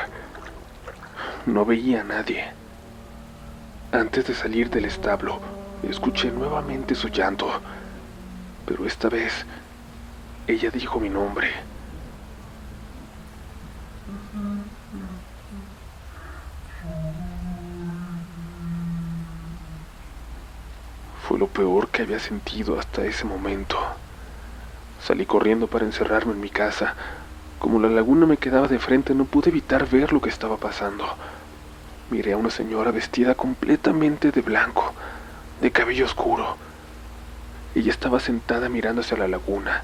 No 1.45 1.65
veía 1.65 2.01
a 2.01 2.03
nadie. 2.03 2.45
Antes 3.91 4.27
de 4.27 4.33
salir 4.33 4.69
del 4.69 4.85
establo, 4.85 5.39
escuché 5.83 6.31
nuevamente 6.31 6.95
su 6.95 7.09
llanto, 7.09 7.51
pero 8.65 8.85
esta 8.85 9.09
vez 9.09 9.45
ella 10.47 10.71
dijo 10.71 10.99
mi 10.99 11.09
nombre. 11.09 11.49
Peor 21.51 21.89
que 21.89 22.01
había 22.01 22.19
sentido 22.19 22.79
hasta 22.79 23.05
ese 23.05 23.25
momento. 23.25 23.77
Salí 25.03 25.25
corriendo 25.25 25.67
para 25.67 25.85
encerrarme 25.85 26.33
en 26.33 26.41
mi 26.41 26.49
casa. 26.49 26.95
Como 27.59 27.79
la 27.79 27.89
laguna 27.89 28.25
me 28.25 28.37
quedaba 28.37 28.67
de 28.67 28.79
frente, 28.79 29.13
no 29.13 29.25
pude 29.25 29.49
evitar 29.49 29.87
ver 29.87 30.13
lo 30.13 30.21
que 30.21 30.29
estaba 30.29 30.57
pasando. 30.57 31.05
Miré 32.09 32.33
a 32.33 32.37
una 32.37 32.49
señora 32.49 32.91
vestida 32.91 33.35
completamente 33.35 34.31
de 34.31 34.41
blanco, 34.41 34.93
de 35.61 35.71
cabello 35.71 36.05
oscuro. 36.05 36.57
Ella 37.73 37.91
estaba 37.91 38.19
sentada 38.19 38.67
mirando 38.67 39.01
hacia 39.01 39.17
la 39.17 39.27
laguna. 39.27 39.83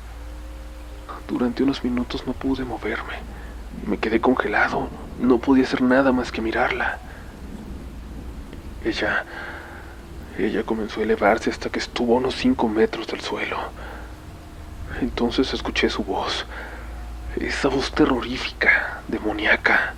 Durante 1.28 1.64
unos 1.64 1.84
minutos 1.84 2.26
no 2.28 2.34
pude 2.34 2.66
moverme. 2.66 3.16
Me 3.86 3.98
quedé 3.98 4.20
congelado. 4.20 4.90
No 5.20 5.40
podía 5.40 5.64
hacer 5.64 5.82
nada 5.82 6.12
más 6.12 6.32
que 6.32 6.42
mirarla. 6.42 7.00
Ella 8.84 9.26
ella 10.38 10.64
comenzó 10.64 11.00
a 11.00 11.04
elevarse 11.04 11.50
hasta 11.50 11.70
que 11.70 11.80
estuvo 11.80 12.14
a 12.14 12.18
unos 12.18 12.36
cinco 12.36 12.68
metros 12.68 13.08
del 13.08 13.22
suelo. 13.22 13.58
Entonces 15.02 15.54
escuché 15.54 15.90
su 15.90 16.04
voz, 16.04 16.46
esa 17.40 17.70
voz 17.70 17.92
terrorífica, 17.92 19.02
demoníaca. 19.08 19.94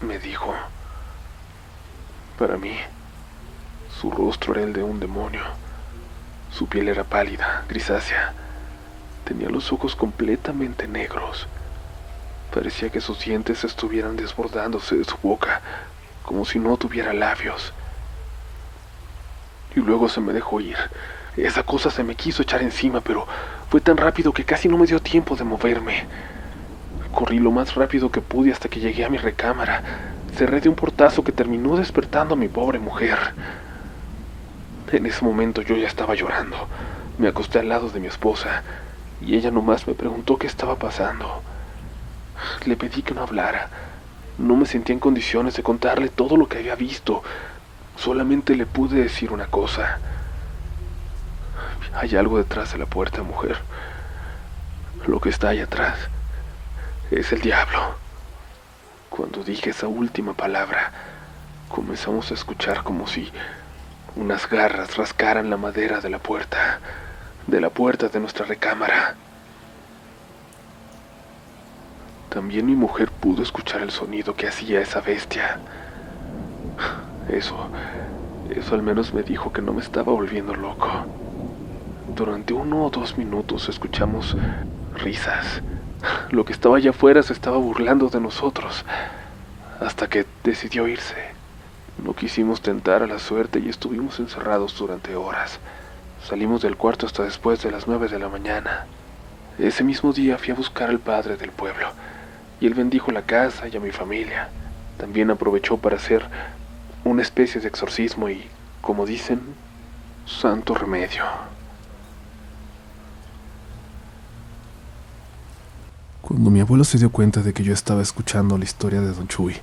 Me 0.00 0.18
dijo, 0.18 0.54
para 2.38 2.56
mí, 2.56 2.76
su 4.00 4.10
rostro 4.10 4.54
era 4.54 4.64
el 4.64 4.72
de 4.72 4.82
un 4.82 5.00
demonio. 5.00 5.44
Su 6.50 6.66
piel 6.66 6.88
era 6.88 7.04
pálida, 7.04 7.64
grisácea. 7.68 8.34
Tenía 9.24 9.48
los 9.48 9.72
ojos 9.72 9.94
completamente 9.94 10.88
negros. 10.88 11.46
Parecía 12.52 12.90
que 12.90 13.00
sus 13.00 13.24
dientes 13.24 13.64
estuvieran 13.64 14.14
desbordándose 14.14 14.96
de 14.96 15.04
su 15.04 15.16
boca, 15.22 15.62
como 16.22 16.44
si 16.44 16.58
no 16.58 16.76
tuviera 16.76 17.14
labios. 17.14 17.72
Y 19.74 19.80
luego 19.80 20.06
se 20.08 20.20
me 20.20 20.34
dejó 20.34 20.60
ir. 20.60 20.76
Esa 21.36 21.62
cosa 21.62 21.90
se 21.90 22.04
me 22.04 22.14
quiso 22.14 22.42
echar 22.42 22.60
encima, 22.60 23.00
pero 23.00 23.26
fue 23.70 23.80
tan 23.80 23.96
rápido 23.96 24.32
que 24.34 24.44
casi 24.44 24.68
no 24.68 24.76
me 24.76 24.86
dio 24.86 25.00
tiempo 25.00 25.34
de 25.34 25.44
moverme. 25.44 26.04
Corrí 27.10 27.38
lo 27.38 27.50
más 27.50 27.74
rápido 27.74 28.10
que 28.10 28.20
pude 28.20 28.52
hasta 28.52 28.68
que 28.68 28.80
llegué 28.80 29.06
a 29.06 29.08
mi 29.08 29.16
recámara. 29.16 29.82
Cerré 30.36 30.60
de 30.60 30.68
un 30.68 30.74
portazo 30.74 31.24
que 31.24 31.32
terminó 31.32 31.76
despertando 31.76 32.34
a 32.34 32.36
mi 32.36 32.48
pobre 32.48 32.78
mujer. 32.78 33.18
En 34.92 35.06
ese 35.06 35.24
momento 35.24 35.62
yo 35.62 35.74
ya 35.74 35.88
estaba 35.88 36.14
llorando. 36.14 36.68
Me 37.16 37.28
acosté 37.28 37.60
al 37.60 37.70
lado 37.70 37.88
de 37.88 38.00
mi 38.00 38.08
esposa 38.08 38.62
y 39.22 39.36
ella 39.36 39.50
nomás 39.50 39.86
me 39.86 39.94
preguntó 39.94 40.36
qué 40.36 40.46
estaba 40.46 40.76
pasando. 40.76 41.42
Le 42.64 42.76
pedí 42.76 43.02
que 43.02 43.14
no 43.14 43.22
hablara. 43.22 43.68
No 44.38 44.56
me 44.56 44.66
sentía 44.66 44.94
en 44.94 45.00
condiciones 45.00 45.54
de 45.54 45.62
contarle 45.62 46.08
todo 46.08 46.36
lo 46.36 46.48
que 46.48 46.58
había 46.58 46.74
visto. 46.74 47.22
Solamente 47.96 48.56
le 48.56 48.66
pude 48.66 49.02
decir 49.02 49.32
una 49.32 49.46
cosa. 49.46 49.98
Hay 51.94 52.16
algo 52.16 52.38
detrás 52.38 52.72
de 52.72 52.78
la 52.78 52.86
puerta, 52.86 53.22
mujer. 53.22 53.58
Lo 55.06 55.20
que 55.20 55.28
está 55.28 55.48
ahí 55.48 55.60
atrás 55.60 55.96
es 57.10 57.32
el 57.32 57.40
diablo. 57.40 57.96
Cuando 59.10 59.44
dije 59.44 59.70
esa 59.70 59.88
última 59.88 60.32
palabra, 60.32 60.90
comenzamos 61.68 62.30
a 62.30 62.34
escuchar 62.34 62.82
como 62.82 63.06
si 63.06 63.30
unas 64.16 64.48
garras 64.48 64.96
rascaran 64.96 65.50
la 65.50 65.56
madera 65.56 66.00
de 66.00 66.08
la 66.08 66.18
puerta, 66.18 66.80
de 67.46 67.60
la 67.60 67.70
puerta 67.70 68.08
de 68.08 68.20
nuestra 68.20 68.46
recámara. 68.46 69.14
También 72.32 72.64
mi 72.64 72.74
mujer 72.74 73.10
pudo 73.10 73.42
escuchar 73.42 73.82
el 73.82 73.90
sonido 73.90 74.34
que 74.34 74.48
hacía 74.48 74.80
esa 74.80 75.02
bestia. 75.02 75.60
Eso, 77.28 77.68
eso 78.48 78.74
al 78.74 78.82
menos 78.82 79.12
me 79.12 79.22
dijo 79.22 79.52
que 79.52 79.60
no 79.60 79.74
me 79.74 79.82
estaba 79.82 80.14
volviendo 80.14 80.54
loco. 80.54 80.88
Durante 82.16 82.54
uno 82.54 82.86
o 82.86 82.90
dos 82.90 83.18
minutos 83.18 83.68
escuchamos 83.68 84.34
risas. 84.94 85.60
Lo 86.30 86.46
que 86.46 86.54
estaba 86.54 86.78
allá 86.78 86.90
afuera 86.90 87.22
se 87.22 87.34
estaba 87.34 87.58
burlando 87.58 88.08
de 88.08 88.20
nosotros, 88.20 88.86
hasta 89.78 90.08
que 90.08 90.24
decidió 90.42 90.88
irse. 90.88 91.34
No 92.02 92.14
quisimos 92.14 92.62
tentar 92.62 93.02
a 93.02 93.06
la 93.06 93.18
suerte 93.18 93.58
y 93.58 93.68
estuvimos 93.68 94.18
encerrados 94.20 94.78
durante 94.78 95.16
horas. 95.16 95.60
Salimos 96.24 96.62
del 96.62 96.78
cuarto 96.78 97.04
hasta 97.04 97.24
después 97.24 97.62
de 97.62 97.70
las 97.70 97.86
nueve 97.86 98.08
de 98.08 98.18
la 98.18 98.30
mañana. 98.30 98.86
Ese 99.58 99.84
mismo 99.84 100.14
día 100.14 100.38
fui 100.38 100.52
a 100.52 100.56
buscar 100.56 100.88
al 100.88 100.98
padre 100.98 101.36
del 101.36 101.50
pueblo 101.50 101.88
y 102.62 102.66
él 102.66 102.74
bendijo 102.74 103.10
la 103.10 103.22
casa 103.22 103.66
y 103.66 103.76
a 103.76 103.80
mi 103.80 103.90
familia. 103.90 104.48
También 104.96 105.32
aprovechó 105.32 105.78
para 105.78 105.96
hacer 105.96 106.24
una 107.04 107.20
especie 107.20 107.60
de 107.60 107.66
exorcismo 107.66 108.28
y, 108.30 108.44
como 108.80 109.04
dicen, 109.04 109.40
santo 110.26 110.72
remedio. 110.72 111.24
Cuando 116.20 116.50
mi 116.50 116.60
abuelo 116.60 116.84
se 116.84 116.98
dio 116.98 117.10
cuenta 117.10 117.42
de 117.42 117.52
que 117.52 117.64
yo 117.64 117.74
estaba 117.74 118.00
escuchando 118.00 118.56
la 118.56 118.64
historia 118.64 119.00
de 119.00 119.12
Don 119.12 119.26
Chuy, 119.26 119.56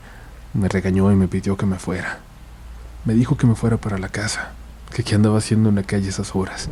me 0.53 0.67
regañó 0.67 1.09
y 1.09 1.15
me 1.15 1.29
pidió 1.29 1.55
que 1.55 1.65
me 1.65 1.79
fuera. 1.79 2.19
Me 3.05 3.13
dijo 3.13 3.37
que 3.37 3.47
me 3.47 3.55
fuera 3.55 3.77
para 3.77 3.97
la 3.97 4.09
casa, 4.09 4.51
que 4.93 5.03
qué 5.03 5.15
andaba 5.15 5.37
haciendo 5.37 5.69
en 5.69 5.75
la 5.75 5.83
calle 5.83 6.09
esas 6.09 6.35
horas, 6.35 6.67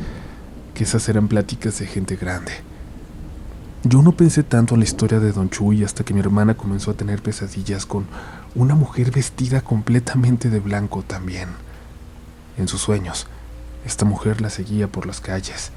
que 0.73 0.83
esas 0.83 1.07
eran 1.07 1.29
pláticas 1.29 1.79
de 1.79 1.87
gente 1.87 2.17
grande. 2.17 2.51
Yo 3.83 4.01
no 4.01 4.11
pensé 4.11 4.43
tanto 4.43 4.73
en 4.73 4.79
la 4.79 4.85
historia 4.85 5.19
de 5.19 5.31
Don 5.31 5.49
Chuy 5.49 5.83
hasta 5.83 6.03
que 6.03 6.13
mi 6.13 6.19
hermana 6.19 6.55
comenzó 6.57 6.91
a 6.91 6.95
tener 6.95 7.21
pesadillas 7.21 7.85
con 7.85 8.05
una 8.55 8.75
mujer 8.75 9.11
vestida 9.11 9.61
completamente 9.61 10.49
de 10.49 10.59
blanco 10.59 11.03
también. 11.03 11.49
En 12.57 12.67
sus 12.67 12.81
sueños, 12.81 13.27
esta 13.85 14.03
mujer 14.03 14.41
la 14.41 14.49
seguía 14.49 14.87
por 14.87 15.05
las 15.05 15.21
calles. 15.21 15.71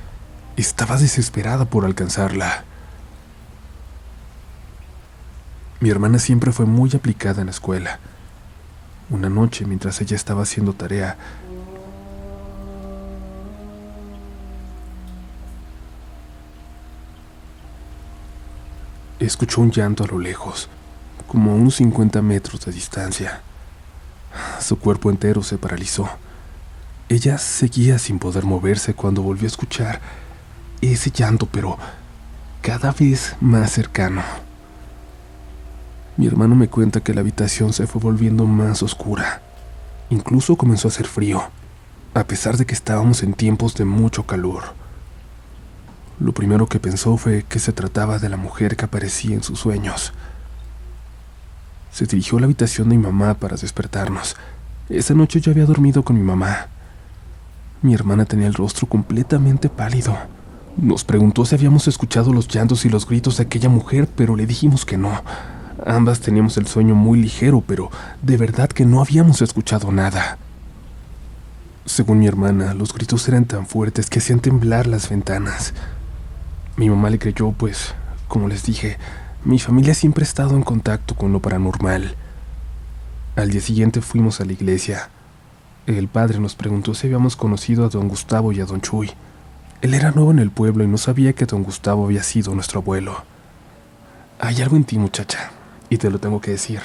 Estaba 0.57 0.97
desesperada 0.97 1.67
por 1.67 1.85
alcanzarla. 1.85 2.65
Mi 5.79 5.91
hermana 5.91 6.19
siempre 6.19 6.53
fue 6.53 6.67
muy 6.67 6.91
aplicada 6.95 7.43
en 7.43 7.47
la 7.47 7.53
escuela. 7.53 8.01
Una 9.11 9.29
noche, 9.29 9.67
mientras 9.67 10.01
ella 10.01 10.17
estaba 10.17 10.43
haciendo 10.43 10.73
tarea, 10.73 11.19
escuchó 19.27 19.61
un 19.61 19.71
llanto 19.71 20.05
a 20.05 20.07
lo 20.07 20.19
lejos, 20.19 20.69
como 21.27 21.53
a 21.53 21.55
unos 21.55 21.77
50 21.77 22.23
metros 22.23 22.65
de 22.65 22.73
distancia. 22.73 23.43
Su 24.61 24.79
cuerpo 24.79 25.11
entero 25.11 25.43
se 25.43 25.59
paralizó. 25.59 26.09
Ella 27.09 27.39
seguía 27.39 27.99
sin 27.99 28.19
poder 28.19 28.45
moverse 28.45 28.95
cuando 28.95 29.23
volvió 29.23 29.45
a 29.45 29.49
escuchar 29.49 30.01
ese 30.81 31.11
llanto, 31.11 31.47
pero 31.47 31.77
cada 32.63 32.93
vez 32.93 33.37
más 33.41 33.73
cercano. 33.73 34.23
Mi 36.17 36.27
hermano 36.27 36.55
me 36.55 36.69
cuenta 36.69 37.01
que 37.01 37.15
la 37.15 37.21
habitación 37.21 37.73
se 37.73 37.87
fue 37.87 38.01
volviendo 38.01 38.45
más 38.45 38.83
oscura. 38.83 39.43
Incluso 40.11 40.57
comenzó 40.57 40.89
a 40.89 40.91
hacer 40.91 41.07
frío, 41.07 41.43
a 42.15 42.25
pesar 42.25 42.57
de 42.57 42.67
que 42.67 42.75
estábamos 42.75 43.23
en 43.23 43.35
tiempos 43.35 43.75
de 43.75 43.85
mucho 43.85 44.25
calor. 44.25 44.80
Lo 46.21 46.33
primero 46.33 46.67
que 46.67 46.79
pensó 46.79 47.17
fue 47.17 47.45
que 47.49 47.59
se 47.59 47.73
trataba 47.73 48.19
de 48.19 48.29
la 48.29 48.37
mujer 48.37 48.77
que 48.77 48.85
aparecía 48.85 49.35
en 49.35 49.43
sus 49.43 49.59
sueños. 49.59 50.13
Se 51.91 52.05
dirigió 52.05 52.37
a 52.37 52.43
la 52.43 52.45
habitación 52.45 52.91
de 52.91 52.97
mi 52.99 53.03
mamá 53.03 53.35
para 53.35 53.57
despertarnos. 53.57 54.37
Esa 54.91 55.15
noche 55.15 55.41
yo 55.41 55.51
había 55.51 55.65
dormido 55.65 56.05
con 56.05 56.17
mi 56.17 56.23
mamá. 56.23 56.67
Mi 57.81 57.95
hermana 57.95 58.27
tenía 58.27 58.47
el 58.47 58.55
rostro 58.55 58.87
completamente 58.87 59.71
pálido. 59.71 60.15
Nos 60.77 61.05
preguntó 61.05 61.47
si 61.47 61.55
habíamos 61.55 61.89
escuchado 61.89 62.35
los 62.35 62.49
llantos 62.49 62.85
y 62.85 62.91
los 62.91 63.07
gritos 63.07 63.39
de 63.39 63.45
aquella 63.45 63.71
mujer, 63.71 64.07
pero 64.15 64.37
le 64.37 64.47
dijimos 64.47 64.85
que 64.85 64.99
no. 64.99 65.23
Ambas 65.87 66.21
teníamos 66.21 66.59
el 66.59 66.67
sueño 66.67 66.95
muy 66.95 67.19
ligero, 67.19 67.65
pero 67.67 67.91
de 68.21 68.37
verdad 68.37 68.69
que 68.69 68.85
no 68.85 69.01
habíamos 69.01 69.41
escuchado 69.41 69.91
nada. 69.91 70.37
Según 71.87 72.19
mi 72.19 72.27
hermana, 72.27 72.75
los 72.75 72.93
gritos 72.93 73.27
eran 73.27 73.47
tan 73.47 73.67
fuertes 73.67 74.11
que 74.11 74.19
hacían 74.19 74.41
temblar 74.41 74.87
las 74.87 75.09
ventanas. 75.09 75.73
Mi 76.77 76.89
mamá 76.89 77.11
le 77.11 77.19
creyó, 77.19 77.53
pues, 77.53 77.95
como 78.29 78.49
les 78.49 78.65
dije, 78.65 78.97
mi 79.45 79.59
familia 79.59 79.95
siempre 79.95 80.23
ha 80.23 80.27
estado 80.29 80.57
en 80.57 80.63
contacto 80.63 81.15
con 81.15 81.33
lo 81.33 81.41
paranormal. 81.41 82.15
Al 83.37 83.51
día 83.51 83.61
siguiente 83.61 84.01
fuimos 84.01 84.41
a 84.41 84.45
la 84.45 84.53
iglesia. 84.53 85.09
El 85.87 86.09
padre 86.09 86.39
nos 86.41 86.55
preguntó 86.55 86.95
si 86.95 87.07
habíamos 87.07 87.37
conocido 87.37 87.85
a 87.85 87.89
don 87.89 88.09
Gustavo 88.09 88.53
y 88.53 88.61
a 88.61 88.67
don 88.67 88.81
Chuy. 88.81 89.11
Él 89.81 89.95
era 89.95 90.11
nuevo 90.11 90.31
en 90.31 90.39
el 90.39 90.51
pueblo 90.51 90.85
y 90.85 90.87
no 90.87 90.99
sabía 90.99 91.33
que 91.33 91.47
don 91.47 91.63
Gustavo 91.63 92.05
había 92.05 92.23
sido 92.23 92.55
nuestro 92.55 92.81
abuelo. 92.81 93.25
Hay 94.39 94.61
algo 94.61 94.77
en 94.77 94.85
ti, 94.85 94.99
muchacha, 94.99 95.51
y 95.89 95.97
te 95.97 96.11
lo 96.11 96.19
tengo 96.19 96.41
que 96.41 96.51
decir. 96.51 96.81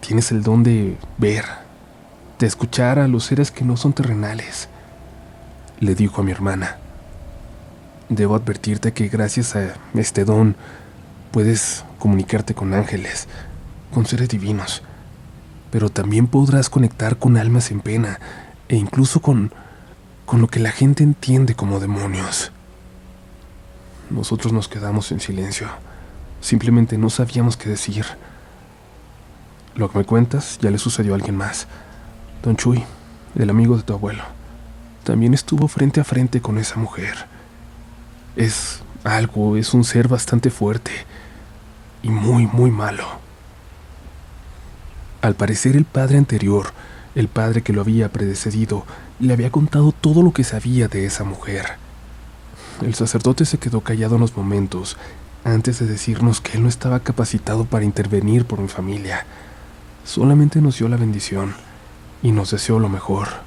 Tienes 0.00 0.32
el 0.32 0.42
don 0.42 0.62
de 0.62 0.96
ver, 1.18 1.44
de 2.38 2.46
escuchar 2.46 2.98
a 2.98 3.08
los 3.08 3.24
seres 3.24 3.50
que 3.50 3.64
no 3.64 3.76
son 3.76 3.92
terrenales, 3.92 4.68
le 5.80 5.94
dijo 5.94 6.20
a 6.20 6.24
mi 6.24 6.32
hermana. 6.32 6.78
Debo 8.14 8.36
advertirte 8.36 8.92
que 8.92 9.08
gracias 9.08 9.56
a 9.56 9.74
este 9.94 10.24
don 10.24 10.54
puedes 11.32 11.84
comunicarte 11.98 12.54
con 12.54 12.72
ángeles, 12.72 13.26
con 13.92 14.06
seres 14.06 14.28
divinos, 14.28 14.82
pero 15.72 15.88
también 15.88 16.28
podrás 16.28 16.70
conectar 16.70 17.18
con 17.18 17.36
almas 17.36 17.72
en 17.72 17.80
pena 17.80 18.20
e 18.68 18.76
incluso 18.76 19.20
con, 19.20 19.52
con 20.26 20.40
lo 20.40 20.46
que 20.46 20.60
la 20.60 20.70
gente 20.70 21.02
entiende 21.02 21.56
como 21.56 21.80
demonios. 21.80 22.52
Nosotros 24.10 24.52
nos 24.52 24.68
quedamos 24.68 25.10
en 25.10 25.18
silencio. 25.18 25.66
Simplemente 26.40 26.96
no 26.98 27.10
sabíamos 27.10 27.56
qué 27.56 27.68
decir. 27.68 28.06
Lo 29.74 29.90
que 29.90 29.98
me 29.98 30.04
cuentas 30.04 30.58
ya 30.60 30.70
le 30.70 30.78
sucedió 30.78 31.14
a 31.14 31.16
alguien 31.16 31.36
más. 31.36 31.66
Don 32.44 32.56
Chuy, 32.56 32.84
el 33.34 33.50
amigo 33.50 33.76
de 33.76 33.82
tu 33.82 33.92
abuelo, 33.92 34.22
también 35.02 35.34
estuvo 35.34 35.66
frente 35.66 36.00
a 36.00 36.04
frente 36.04 36.40
con 36.40 36.58
esa 36.58 36.76
mujer. 36.76 37.33
Es 38.36 38.82
algo, 39.04 39.56
es 39.56 39.74
un 39.74 39.84
ser 39.84 40.08
bastante 40.08 40.50
fuerte 40.50 40.92
y 42.02 42.08
muy, 42.08 42.46
muy 42.46 42.70
malo. 42.70 43.04
Al 45.22 45.34
parecer 45.34 45.76
el 45.76 45.84
padre 45.84 46.18
anterior, 46.18 46.72
el 47.14 47.28
padre 47.28 47.62
que 47.62 47.72
lo 47.72 47.80
había 47.80 48.10
predecedido, 48.10 48.84
le 49.20 49.32
había 49.32 49.50
contado 49.50 49.92
todo 49.92 50.22
lo 50.22 50.32
que 50.32 50.44
sabía 50.44 50.88
de 50.88 51.06
esa 51.06 51.24
mujer. 51.24 51.76
El 52.82 52.94
sacerdote 52.94 53.44
se 53.44 53.58
quedó 53.58 53.80
callado 53.80 54.16
unos 54.16 54.36
momentos 54.36 54.96
antes 55.44 55.78
de 55.78 55.86
decirnos 55.86 56.40
que 56.40 56.56
él 56.56 56.62
no 56.62 56.68
estaba 56.68 57.00
capacitado 57.00 57.64
para 57.66 57.84
intervenir 57.84 58.46
por 58.46 58.60
mi 58.60 58.68
familia. 58.68 59.26
Solamente 60.04 60.60
nos 60.60 60.78
dio 60.78 60.88
la 60.88 60.96
bendición 60.96 61.54
y 62.22 62.32
nos 62.32 62.50
deseó 62.50 62.78
lo 62.78 62.88
mejor. 62.88 63.43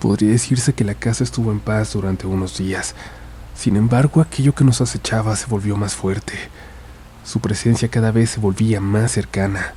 Podría 0.00 0.30
decirse 0.30 0.74
que 0.74 0.84
la 0.84 0.94
casa 0.94 1.24
estuvo 1.24 1.50
en 1.50 1.58
paz 1.58 1.92
durante 1.92 2.26
unos 2.26 2.58
días. 2.58 2.94
Sin 3.56 3.74
embargo, 3.74 4.20
aquello 4.20 4.54
que 4.54 4.64
nos 4.64 4.80
acechaba 4.80 5.34
se 5.34 5.46
volvió 5.46 5.76
más 5.76 5.94
fuerte. 5.96 6.34
Su 7.24 7.40
presencia 7.40 7.88
cada 7.88 8.12
vez 8.12 8.30
se 8.30 8.40
volvía 8.40 8.80
más 8.80 9.10
cercana. 9.12 9.74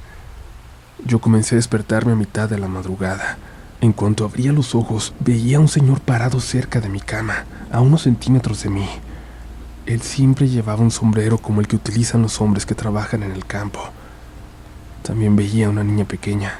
Yo 1.05 1.19
comencé 1.19 1.55
a 1.55 1.57
despertarme 1.57 2.11
a 2.11 2.15
mitad 2.15 2.47
de 2.47 2.59
la 2.59 2.67
madrugada. 2.67 3.39
En 3.81 3.93
cuanto 3.93 4.23
abría 4.23 4.53
los 4.53 4.75
ojos, 4.75 5.13
veía 5.19 5.57
a 5.57 5.59
un 5.59 5.67
señor 5.67 6.01
parado 6.01 6.39
cerca 6.39 6.79
de 6.79 6.89
mi 6.89 6.99
cama, 6.99 7.45
a 7.71 7.81
unos 7.81 8.03
centímetros 8.03 8.61
de 8.61 8.69
mí. 8.69 8.87
Él 9.87 10.01
siempre 10.01 10.47
llevaba 10.47 10.83
un 10.83 10.91
sombrero 10.91 11.39
como 11.39 11.59
el 11.59 11.67
que 11.67 11.77
utilizan 11.77 12.21
los 12.21 12.39
hombres 12.39 12.67
que 12.67 12.75
trabajan 12.75 13.23
en 13.23 13.31
el 13.31 13.47
campo. 13.47 13.81
También 15.01 15.35
veía 15.35 15.65
a 15.65 15.71
una 15.71 15.83
niña 15.83 16.05
pequeña. 16.05 16.59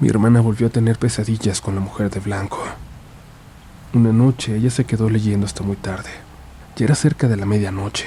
Mi 0.00 0.08
hermana 0.08 0.40
volvió 0.40 0.68
a 0.68 0.70
tener 0.70 0.96
pesadillas 0.96 1.60
con 1.60 1.74
la 1.74 1.80
mujer 1.80 2.08
de 2.08 2.20
blanco. 2.20 2.60
Una 3.92 4.12
noche 4.12 4.54
ella 4.54 4.70
se 4.70 4.84
quedó 4.84 5.10
leyendo 5.10 5.44
hasta 5.44 5.64
muy 5.64 5.74
tarde. 5.74 6.10
Ya 6.76 6.84
era 6.84 6.94
cerca 6.94 7.26
de 7.26 7.36
la 7.36 7.46
medianoche. 7.46 8.06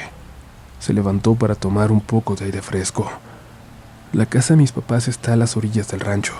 Se 0.80 0.94
levantó 0.94 1.36
para 1.36 1.56
tomar 1.56 1.92
un 1.92 2.00
poco 2.00 2.36
de 2.36 2.46
aire 2.46 2.62
fresco. 2.62 3.12
La 4.14 4.26
casa 4.26 4.54
de 4.54 4.60
mis 4.60 4.72
papás 4.72 5.10
está 5.10 5.34
a 5.34 5.36
las 5.36 5.58
orillas 5.58 5.90
del 5.90 6.00
rancho. 6.00 6.34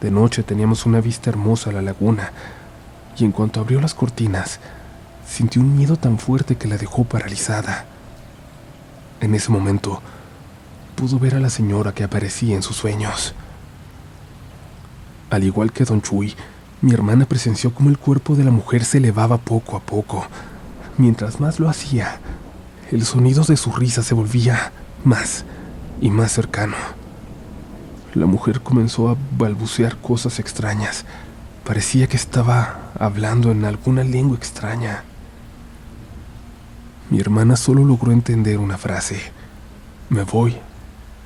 De 0.00 0.10
noche 0.10 0.42
teníamos 0.42 0.84
una 0.84 1.00
vista 1.00 1.30
hermosa 1.30 1.70
a 1.70 1.74
la 1.74 1.82
laguna, 1.82 2.32
y 3.16 3.24
en 3.24 3.30
cuanto 3.30 3.60
abrió 3.60 3.80
las 3.80 3.94
cortinas, 3.94 4.58
sintió 5.24 5.62
un 5.62 5.76
miedo 5.76 5.96
tan 5.96 6.18
fuerte 6.18 6.56
que 6.56 6.66
la 6.66 6.76
dejó 6.76 7.04
paralizada. 7.04 7.84
En 9.20 9.36
ese 9.36 9.52
momento, 9.52 10.02
pudo 10.96 11.20
ver 11.20 11.36
a 11.36 11.40
la 11.40 11.50
señora 11.50 11.92
que 11.92 12.02
aparecía 12.02 12.56
en 12.56 12.62
sus 12.64 12.76
sueños. 12.76 13.36
Al 15.32 15.44
igual 15.44 15.72
que 15.72 15.86
don 15.86 16.02
Chuy, 16.02 16.34
mi 16.82 16.92
hermana 16.92 17.24
presenció 17.24 17.72
cómo 17.72 17.88
el 17.88 17.96
cuerpo 17.96 18.36
de 18.36 18.44
la 18.44 18.50
mujer 18.50 18.84
se 18.84 18.98
elevaba 18.98 19.38
poco 19.38 19.78
a 19.78 19.80
poco. 19.80 20.26
Mientras 20.98 21.40
más 21.40 21.58
lo 21.58 21.70
hacía, 21.70 22.20
el 22.90 23.06
sonido 23.06 23.42
de 23.42 23.56
su 23.56 23.72
risa 23.72 24.02
se 24.02 24.12
volvía 24.12 24.72
más 25.04 25.46
y 26.02 26.10
más 26.10 26.32
cercano. 26.32 26.76
La 28.12 28.26
mujer 28.26 28.60
comenzó 28.60 29.08
a 29.08 29.16
balbucear 29.38 29.96
cosas 29.96 30.38
extrañas. 30.38 31.06
Parecía 31.64 32.08
que 32.08 32.18
estaba 32.18 32.92
hablando 33.00 33.52
en 33.52 33.64
alguna 33.64 34.04
lengua 34.04 34.36
extraña. 34.36 35.02
Mi 37.08 37.20
hermana 37.20 37.56
solo 37.56 37.86
logró 37.86 38.12
entender 38.12 38.58
una 38.58 38.76
frase. 38.76 39.32
Me 40.10 40.24
voy 40.24 40.58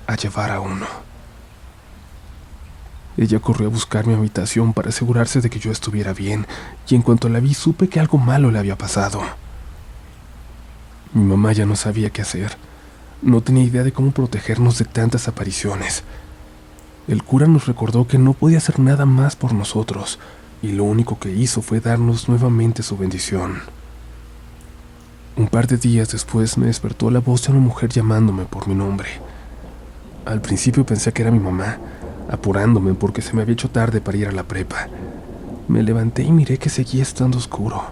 a 0.06 0.14
llevar 0.14 0.52
a 0.52 0.60
uno. 0.60 1.05
Ella 3.16 3.40
corrió 3.40 3.68
a 3.68 3.70
buscar 3.70 4.06
mi 4.06 4.14
habitación 4.14 4.72
para 4.72 4.90
asegurarse 4.90 5.40
de 5.40 5.48
que 5.48 5.58
yo 5.58 5.70
estuviera 5.70 6.12
bien, 6.12 6.46
y 6.88 6.94
en 6.94 7.02
cuanto 7.02 7.28
la 7.28 7.40
vi 7.40 7.54
supe 7.54 7.88
que 7.88 8.00
algo 8.00 8.18
malo 8.18 8.50
le 8.50 8.58
había 8.58 8.76
pasado. 8.76 9.22
Mi 11.14 11.24
mamá 11.24 11.52
ya 11.52 11.64
no 11.64 11.76
sabía 11.76 12.10
qué 12.10 12.22
hacer. 12.22 12.56
No 13.22 13.40
tenía 13.40 13.64
idea 13.64 13.82
de 13.82 13.92
cómo 13.92 14.10
protegernos 14.10 14.78
de 14.78 14.84
tantas 14.84 15.28
apariciones. 15.28 16.04
El 17.08 17.22
cura 17.22 17.46
nos 17.46 17.66
recordó 17.66 18.06
que 18.06 18.18
no 18.18 18.34
podía 18.34 18.58
hacer 18.58 18.78
nada 18.80 19.06
más 19.06 19.34
por 19.34 19.54
nosotros, 19.54 20.18
y 20.60 20.72
lo 20.72 20.84
único 20.84 21.18
que 21.18 21.32
hizo 21.32 21.62
fue 21.62 21.80
darnos 21.80 22.28
nuevamente 22.28 22.82
su 22.82 22.98
bendición. 22.98 23.62
Un 25.36 25.48
par 25.48 25.66
de 25.66 25.76
días 25.76 26.12
después 26.12 26.58
me 26.58 26.66
despertó 26.66 27.10
la 27.10 27.20
voz 27.20 27.44
de 27.44 27.52
una 27.52 27.60
mujer 27.60 27.90
llamándome 27.90 28.44
por 28.44 28.68
mi 28.68 28.74
nombre. 28.74 29.08
Al 30.24 30.40
principio 30.40 30.84
pensé 30.84 31.12
que 31.12 31.22
era 31.22 31.30
mi 31.30 31.38
mamá, 31.38 31.78
apurándome 32.30 32.94
porque 32.94 33.22
se 33.22 33.34
me 33.34 33.42
había 33.42 33.54
hecho 33.54 33.70
tarde 33.70 34.00
para 34.00 34.18
ir 34.18 34.28
a 34.28 34.32
la 34.32 34.44
prepa. 34.44 34.88
Me 35.68 35.82
levanté 35.82 36.22
y 36.22 36.32
miré 36.32 36.58
que 36.58 36.70
seguía 36.70 37.02
estando 37.02 37.38
oscuro. 37.38 37.82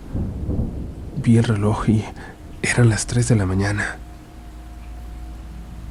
Vi 1.16 1.38
el 1.38 1.44
reloj 1.44 1.88
y 1.88 2.04
eran 2.62 2.88
las 2.88 3.06
3 3.06 3.28
de 3.28 3.36
la 3.36 3.46
mañana. 3.46 3.96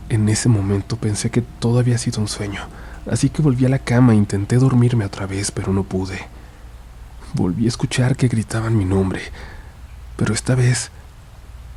En 0.09 0.29
ese 0.29 0.49
momento 0.49 0.97
pensé 0.97 1.29
que 1.29 1.41
todo 1.41 1.79
había 1.79 1.97
sido 1.97 2.21
un 2.21 2.27
sueño 2.27 2.61
así 3.09 3.29
que 3.29 3.41
volví 3.41 3.65
a 3.65 3.69
la 3.69 3.79
cama 3.79 4.13
e 4.13 4.17
intenté 4.17 4.57
dormirme 4.57 5.05
otra 5.05 5.25
vez, 5.25 5.51
pero 5.51 5.73
no 5.73 5.83
pude. 5.83 6.19
Volví 7.33 7.65
a 7.65 7.69
escuchar 7.69 8.15
que 8.15 8.27
gritaban 8.27 8.77
mi 8.77 8.85
nombre, 8.85 9.21
pero 10.17 10.33
esta 10.33 10.55
vez 10.55 10.91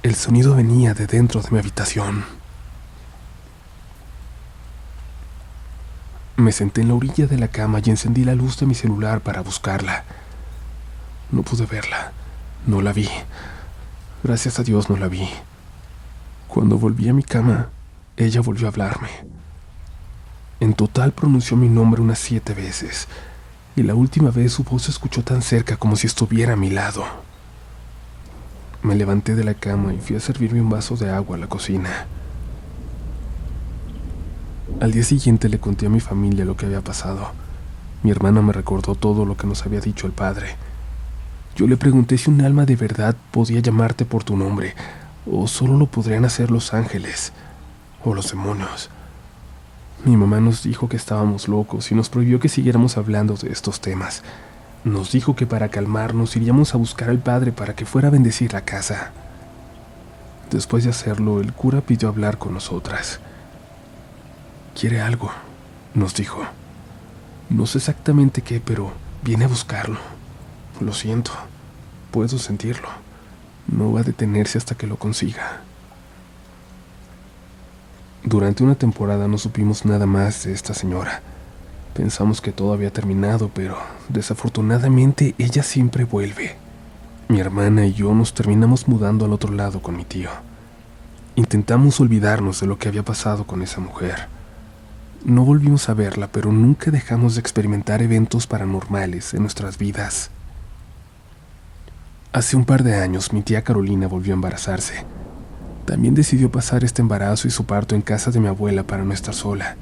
el 0.03 0.15
sonido 0.15 0.55
venía 0.55 0.95
de 0.95 1.07
dentro 1.07 1.41
de 1.41 1.51
mi 1.51 1.59
habitación. 1.59 2.25
Me 6.37 6.53
senté 6.53 6.83
en 6.83 6.89
la 6.89 6.95
orilla 6.95 7.27
de 7.27 7.39
la 7.39 7.49
cama 7.49 7.81
y 7.83 7.89
encendí 7.89 8.23
la 8.23 8.35
luz 8.35 8.59
de 8.59 8.67
mi 8.67 8.75
celular 8.75 9.23
para 9.23 9.41
buscarla. 9.41 10.05
No 11.31 11.43
pude 11.43 11.65
verla, 11.65 12.13
no 12.67 12.83
la 12.83 12.93
vi. 12.93 13.09
Gracias 14.23 14.59
a 14.59 14.63
Dios 14.63 14.91
no 14.91 14.97
la 14.99 15.09
vi. 15.09 15.27
Cuando 16.47 16.79
volví 16.79 17.09
a 17.09 17.15
mi 17.15 17.23
cama, 17.23 17.71
ella 18.19 18.43
volvió 18.43 18.67
a 18.67 18.71
hablarme. 18.71 19.09
En 20.61 20.75
total 20.75 21.13
pronunció 21.13 21.57
mi 21.57 21.71
nombre 21.71 22.03
unas 22.03 22.19
siete 22.19 22.53
veces, 22.53 23.09
y 23.75 23.83
la 23.83 23.95
última 23.95 24.31
vez 24.31 24.53
su 24.53 24.63
voz 24.63 24.83
se 24.83 24.91
escuchó 24.91 25.23
tan 25.23 25.41
cerca 25.41 25.79
como 25.79 25.97
si 25.97 26.07
estuviera 26.07 26.53
a 26.53 26.57
mi 26.57 26.69
lado. 26.69 27.05
Me 28.83 28.95
levanté 28.95 29.35
de 29.35 29.45
la 29.45 29.55
cama 29.55 29.95
y 29.95 30.01
fui 30.01 30.17
a 30.17 30.21
servirme 30.21 30.61
un 30.61 30.69
vaso 30.69 30.97
de 30.97 31.11
agua 31.11 31.37
a 31.37 31.41
la 31.41 31.47
cocina. 31.47 32.07
Al 34.81 34.93
día 34.93 35.05
siguiente 35.05 35.49
le 35.49 35.59
conté 35.59 35.87
a 35.87 35.91
mi 35.91 36.01
familia 36.01 36.45
lo 36.45 36.57
que 36.57 36.67
había 36.67 36.81
pasado. 36.81 37.31
Mi 38.03 38.11
hermana 38.11 38.43
me 38.43 38.53
recordó 38.53 38.95
todo 38.95 39.25
lo 39.25 39.37
que 39.37 39.47
nos 39.47 39.65
había 39.65 39.81
dicho 39.81 40.07
el 40.07 40.13
padre. 40.13 40.57
Yo 41.55 41.67
le 41.67 41.77
pregunté 41.77 42.19
si 42.19 42.31
un 42.31 42.43
alma 42.43 42.67
de 42.67 42.77
verdad 42.77 43.17
podía 43.31 43.61
llamarte 43.61 44.05
por 44.05 44.25
tu 44.25 44.37
nombre, 44.37 44.75
o 45.25 45.47
solo 45.47 45.79
lo 45.79 45.87
podrían 45.87 46.25
hacer 46.25 46.51
los 46.51 46.75
ángeles 46.75 47.33
o 48.05 48.13
los 48.13 48.31
demonios. 48.31 48.91
Mi 50.05 50.17
mamá 50.17 50.41
nos 50.41 50.63
dijo 50.63 50.89
que 50.89 50.97
estábamos 50.97 51.49
locos 51.49 51.91
y 51.91 51.95
nos 51.95 52.11
prohibió 52.11 52.39
que 52.39 52.49
siguiéramos 52.49 52.99
hablando 52.99 53.35
de 53.35 53.51
estos 53.51 53.81
temas. 53.81 54.23
Nos 54.85 55.13
dijo 55.13 55.35
que 55.35 55.47
para 55.47 55.69
calmarnos 55.69 56.37
iríamos 56.37 56.75
a 56.75 56.79
buscar 56.79 57.09
al 57.09 57.19
padre 57.19 57.53
para 57.53 57.75
que 57.75 57.87
fuera 57.87 58.09
a 58.09 58.11
bendecir 58.11 58.53
la 58.53 58.61
casa. 58.61 59.13
Después 60.51 60.85
de 60.85 60.91
hacerlo, 60.91 61.41
el 61.41 61.53
cura 61.53 61.81
pidió 61.81 62.09
hablar 62.09 62.37
con 62.37 62.53
nosotras. 62.53 63.21
Quiere 64.79 65.01
algo, 65.01 65.31
nos 65.95 66.15
dijo. 66.15 66.43
No 67.49 67.65
sé 67.65 67.79
exactamente 67.79 68.43
qué, 68.43 68.61
pero 68.61 68.93
viene 69.23 69.47
a 69.47 69.49
buscarlo. 69.49 69.97
Lo 70.81 70.93
siento, 70.93 71.31
puedo 72.11 72.37
sentirlo. 72.39 72.91
No 73.69 73.91
va 73.91 74.01
a 74.01 74.03
detenerse 74.03 74.59
hasta 74.59 74.75
que 74.75 74.87
lo 74.87 74.97
consiga. 74.97 75.63
Durante 78.23 78.65
una 78.65 78.75
temporada 78.75 79.27
no 79.29 79.39
supimos 79.39 79.87
nada 79.87 80.05
más 80.05 80.45
de 80.45 80.53
esta 80.53 80.75
señora. 80.75 81.23
Pensamos 81.95 82.43
que 82.43 82.53
todo 82.53 82.75
había 82.75 82.93
terminado, 82.93 83.51
pero 83.55 83.79
desafortunadamente 84.11 85.35
ella 85.39 85.63
siempre 85.63 86.05
vuelve. 86.05 86.57
Mi 87.29 87.41
hermana 87.41 87.87
y 87.87 87.95
yo 87.95 88.15
nos 88.15 88.35
terminamos 88.35 88.89
mudando 88.89 89.25
al 89.25 89.33
otro 89.33 89.55
lado 89.55 89.81
con 89.81 89.97
mi 89.97 90.05
tío. 90.05 90.29
Intentamos 91.35 91.99
olvidarnos 91.99 92.61
de 92.61 92.67
lo 92.67 92.79
que 92.79 92.89
había 92.89 93.05
pasado 93.05 93.47
con 93.47 93.63
esa 93.63 93.81
mujer. 93.81 94.36
No 95.27 95.45
volvimos 95.45 95.89
a 95.89 95.95
verla, 95.95 96.29
pero 96.29 96.53
nunca 96.53 96.93
dejamos 96.93 97.35
de 97.35 97.41
experimentar 97.41 98.01
eventos 98.01 98.47
paranormales 98.47 99.35
en 99.35 99.41
nuestras 99.41 99.77
vidas. 99.77 100.31
Hace 102.33 102.57
un 102.57 102.65
par 102.65 102.85
de 102.85 102.95
años 102.95 103.33
mi 103.33 103.43
tía 103.43 103.65
Carolina 103.65 104.07
volvió 104.07 104.35
a 104.35 104.37
embarazarse. 104.37 105.05
También 105.85 106.15
decidió 106.15 106.53
pasar 106.53 106.85
este 106.85 107.03
embarazo 107.03 107.49
y 107.49 107.51
su 107.51 107.65
parto 107.65 107.97
en 107.97 108.03
casa 108.03 108.31
de 108.31 108.39
mi 108.39 108.47
abuela 108.47 108.85
para 108.85 109.03
no 109.03 109.13
estar 109.13 109.35
sola. 109.35 109.75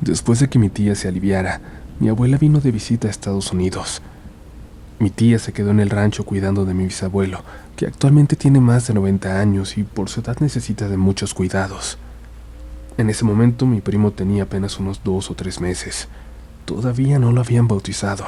Después 0.00 0.40
de 0.40 0.48
que 0.48 0.58
mi 0.58 0.70
tía 0.70 0.94
se 0.94 1.06
aliviara, 1.06 1.60
mi 2.00 2.08
abuela 2.08 2.38
vino 2.38 2.60
de 2.60 2.70
visita 2.70 3.08
a 3.08 3.10
Estados 3.10 3.52
Unidos. 3.52 4.00
Mi 4.98 5.10
tía 5.10 5.38
se 5.38 5.52
quedó 5.52 5.70
en 5.70 5.80
el 5.80 5.90
rancho 5.90 6.24
cuidando 6.24 6.64
de 6.64 6.72
mi 6.72 6.84
bisabuelo, 6.84 7.42
que 7.76 7.84
actualmente 7.84 8.36
tiene 8.36 8.60
más 8.60 8.86
de 8.86 8.94
90 8.94 9.38
años 9.38 9.76
y 9.76 9.84
por 9.84 10.08
su 10.08 10.20
edad 10.20 10.38
necesita 10.40 10.88
de 10.88 10.96
muchos 10.96 11.34
cuidados. 11.34 11.98
En 12.98 13.10
ese 13.10 13.24
momento 13.24 13.66
mi 13.66 13.80
primo 13.80 14.12
tenía 14.12 14.44
apenas 14.44 14.78
unos 14.78 15.04
dos 15.04 15.30
o 15.30 15.34
tres 15.34 15.60
meses. 15.60 16.08
Todavía 16.64 17.18
no 17.18 17.30
lo 17.30 17.40
habían 17.40 17.68
bautizado. 17.68 18.24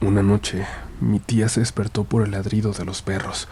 Una 0.00 0.22
noche, 0.22 0.66
mi 1.00 1.18
tía 1.18 1.48
se 1.48 1.60
despertó 1.60 2.04
por 2.04 2.24
el 2.24 2.32
ladrido 2.32 2.72
de 2.72 2.84
los 2.84 3.02
perros. 3.02 3.48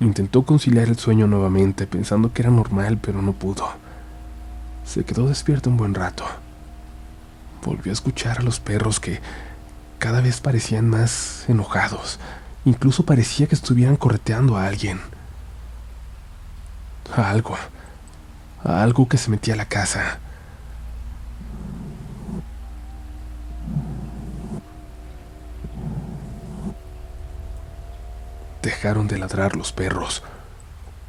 Intentó 0.00 0.42
conciliar 0.42 0.88
el 0.88 0.98
sueño 0.98 1.26
nuevamente, 1.26 1.86
pensando 1.86 2.32
que 2.32 2.42
era 2.42 2.50
normal, 2.50 2.98
pero 3.00 3.20
no 3.20 3.32
pudo. 3.32 3.68
Se 4.84 5.04
quedó 5.04 5.28
despierta 5.28 5.68
un 5.68 5.76
buen 5.76 5.94
rato. 5.94 6.24
Volvió 7.64 7.92
a 7.92 7.94
escuchar 7.94 8.38
a 8.38 8.42
los 8.42 8.60
perros 8.60 8.98
que 8.98 9.20
cada 9.98 10.20
vez 10.20 10.40
parecían 10.40 10.88
más 10.88 11.44
enojados. 11.48 12.18
Incluso 12.64 13.04
parecía 13.04 13.46
que 13.46 13.54
estuvieran 13.54 13.96
correteando 13.96 14.56
a 14.56 14.66
alguien. 14.66 15.00
A 17.14 17.30
algo. 17.30 17.56
A 18.66 18.82
algo 18.82 19.08
que 19.08 19.16
se 19.16 19.30
metía 19.30 19.54
a 19.54 19.56
la 19.56 19.66
casa. 19.66 20.18
Dejaron 28.60 29.06
de 29.06 29.18
ladrar 29.18 29.54
los 29.54 29.70
perros. 29.70 30.24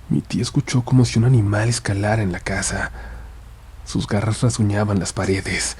Mi 0.10 0.22
tía 0.22 0.44
escuchó 0.44 0.84
como 0.84 1.04
si 1.04 1.18
un 1.18 1.26
animal 1.26 1.68
escalara 1.68 2.22
en 2.22 2.32
la 2.32 2.40
casa. 2.40 2.92
Sus 3.86 4.06
garras 4.06 4.42
rasguñaban 4.42 5.00
las 5.00 5.12
paredes. 5.12 5.78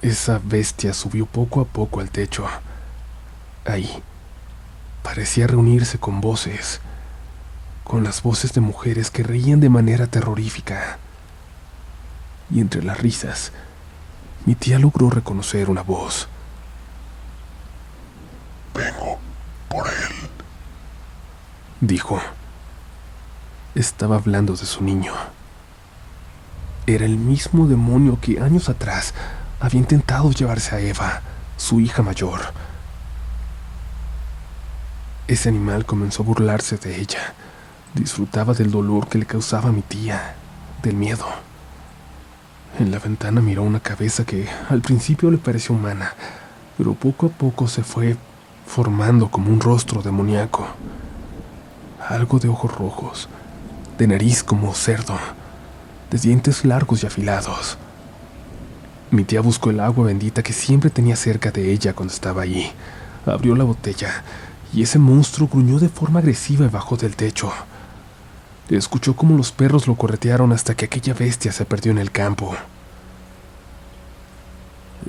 Esa 0.00 0.40
bestia 0.42 0.94
subió 0.94 1.26
poco 1.26 1.60
a 1.60 1.66
poco 1.66 2.00
al 2.00 2.10
techo. 2.10 2.46
Ahí, 3.66 4.02
parecía 5.02 5.46
reunirse 5.46 5.98
con 5.98 6.22
voces, 6.22 6.80
con 7.90 8.04
las 8.04 8.22
voces 8.22 8.52
de 8.52 8.60
mujeres 8.60 9.10
que 9.10 9.24
reían 9.24 9.58
de 9.58 9.68
manera 9.68 10.06
terrorífica. 10.06 10.98
Y 12.48 12.60
entre 12.60 12.84
las 12.84 13.00
risas, 13.00 13.50
mi 14.46 14.54
tía 14.54 14.78
logró 14.78 15.10
reconocer 15.10 15.68
una 15.68 15.82
voz. 15.82 16.28
Vengo 18.72 19.18
por 19.68 19.88
él, 19.88 20.14
dijo. 21.80 22.20
Estaba 23.74 24.14
hablando 24.14 24.54
de 24.54 24.66
su 24.66 24.84
niño. 24.84 25.12
Era 26.86 27.04
el 27.04 27.16
mismo 27.16 27.66
demonio 27.66 28.20
que 28.20 28.38
años 28.38 28.68
atrás 28.68 29.14
había 29.58 29.80
intentado 29.80 30.30
llevarse 30.30 30.76
a 30.76 30.78
Eva, 30.78 31.22
su 31.56 31.80
hija 31.80 32.02
mayor. 32.02 32.40
Ese 35.26 35.48
animal 35.48 35.84
comenzó 35.86 36.22
a 36.22 36.26
burlarse 36.26 36.76
de 36.76 37.00
ella. 37.00 37.34
Disfrutaba 37.94 38.54
del 38.54 38.70
dolor 38.70 39.08
que 39.08 39.18
le 39.18 39.26
causaba 39.26 39.72
mi 39.72 39.82
tía, 39.82 40.36
del 40.82 40.94
miedo. 40.94 41.26
En 42.78 42.92
la 42.92 43.00
ventana 43.00 43.40
miró 43.40 43.64
una 43.64 43.80
cabeza 43.80 44.24
que 44.24 44.48
al 44.68 44.80
principio 44.80 45.30
le 45.30 45.38
pareció 45.38 45.74
humana, 45.74 46.14
pero 46.78 46.94
poco 46.94 47.26
a 47.26 47.28
poco 47.30 47.66
se 47.66 47.82
fue 47.82 48.16
formando 48.64 49.28
como 49.28 49.50
un 49.50 49.60
rostro 49.60 50.02
demoníaco. 50.02 50.66
Algo 52.08 52.38
de 52.38 52.48
ojos 52.48 52.72
rojos, 52.76 53.28
de 53.98 54.06
nariz 54.06 54.44
como 54.44 54.72
cerdo, 54.72 55.18
de 56.10 56.18
dientes 56.18 56.64
largos 56.64 57.02
y 57.02 57.06
afilados. 57.06 57.76
Mi 59.10 59.24
tía 59.24 59.40
buscó 59.40 59.70
el 59.70 59.80
agua 59.80 60.06
bendita 60.06 60.44
que 60.44 60.52
siempre 60.52 60.90
tenía 60.90 61.16
cerca 61.16 61.50
de 61.50 61.72
ella 61.72 61.92
cuando 61.92 62.14
estaba 62.14 62.42
allí. 62.42 62.70
Abrió 63.26 63.56
la 63.56 63.64
botella 63.64 64.22
y 64.72 64.82
ese 64.82 65.00
monstruo 65.00 65.48
gruñó 65.48 65.80
de 65.80 65.88
forma 65.88 66.20
agresiva 66.20 66.64
y 66.66 66.68
bajó 66.68 66.96
del 66.96 67.16
techo. 67.16 67.52
Escuchó 68.70 69.16
cómo 69.16 69.36
los 69.36 69.50
perros 69.50 69.88
lo 69.88 69.96
corretearon 69.96 70.52
hasta 70.52 70.76
que 70.76 70.84
aquella 70.84 71.12
bestia 71.12 71.50
se 71.50 71.64
perdió 71.64 71.90
en 71.90 71.98
el 71.98 72.12
campo. 72.12 72.54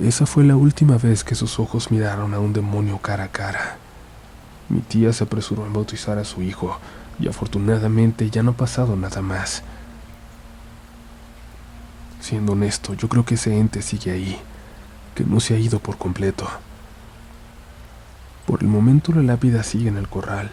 Esa 0.02 0.26
fue 0.26 0.42
la 0.42 0.56
última 0.56 0.98
vez 0.98 1.22
que 1.22 1.36
sus 1.36 1.60
ojos 1.60 1.92
miraron 1.92 2.34
a 2.34 2.40
un 2.40 2.52
demonio 2.52 2.98
cara 2.98 3.24
a 3.24 3.28
cara. 3.28 3.76
Mi 4.68 4.80
tía 4.80 5.12
se 5.12 5.24
apresuró 5.24 5.64
a 5.64 5.68
bautizar 5.68 6.18
a 6.18 6.24
su 6.24 6.42
hijo 6.42 6.76
y 7.20 7.28
afortunadamente 7.28 8.30
ya 8.30 8.42
no 8.42 8.50
ha 8.50 8.56
pasado 8.56 8.96
nada 8.96 9.22
más. 9.22 9.62
Siendo 12.20 12.52
honesto, 12.52 12.94
yo 12.94 13.08
creo 13.08 13.24
que 13.24 13.34
ese 13.34 13.56
ente 13.56 13.80
sigue 13.80 14.10
ahí, 14.10 14.40
que 15.14 15.24
no 15.24 15.38
se 15.38 15.54
ha 15.54 15.58
ido 15.58 15.78
por 15.78 15.98
completo. 15.98 16.48
Por 18.46 18.62
el 18.62 18.68
momento 18.68 19.12
la 19.12 19.22
lápida 19.22 19.62
sigue 19.62 19.88
en 19.88 19.98
el 19.98 20.08
corral. 20.08 20.50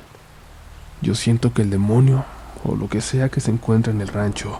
Yo 1.01 1.15
siento 1.15 1.53
que 1.53 1.63
el 1.63 1.71
demonio, 1.71 2.25
o 2.63 2.75
lo 2.75 2.87
que 2.89 3.01
sea 3.01 3.29
que 3.29 3.41
se 3.41 3.51
encuentra 3.51 3.93
en 3.93 4.01
el 4.01 4.07
rancho, 4.07 4.59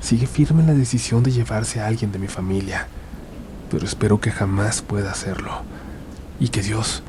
sigue 0.00 0.26
firme 0.26 0.62
en 0.62 0.68
la 0.68 0.74
decisión 0.74 1.22
de 1.22 1.32
llevarse 1.32 1.80
a 1.80 1.86
alguien 1.86 2.12
de 2.12 2.18
mi 2.18 2.28
familia, 2.28 2.88
pero 3.70 3.84
espero 3.84 4.20
que 4.20 4.30
jamás 4.30 4.82
pueda 4.82 5.10
hacerlo, 5.10 5.62
y 6.40 6.48
que 6.48 6.62
Dios 6.62 7.02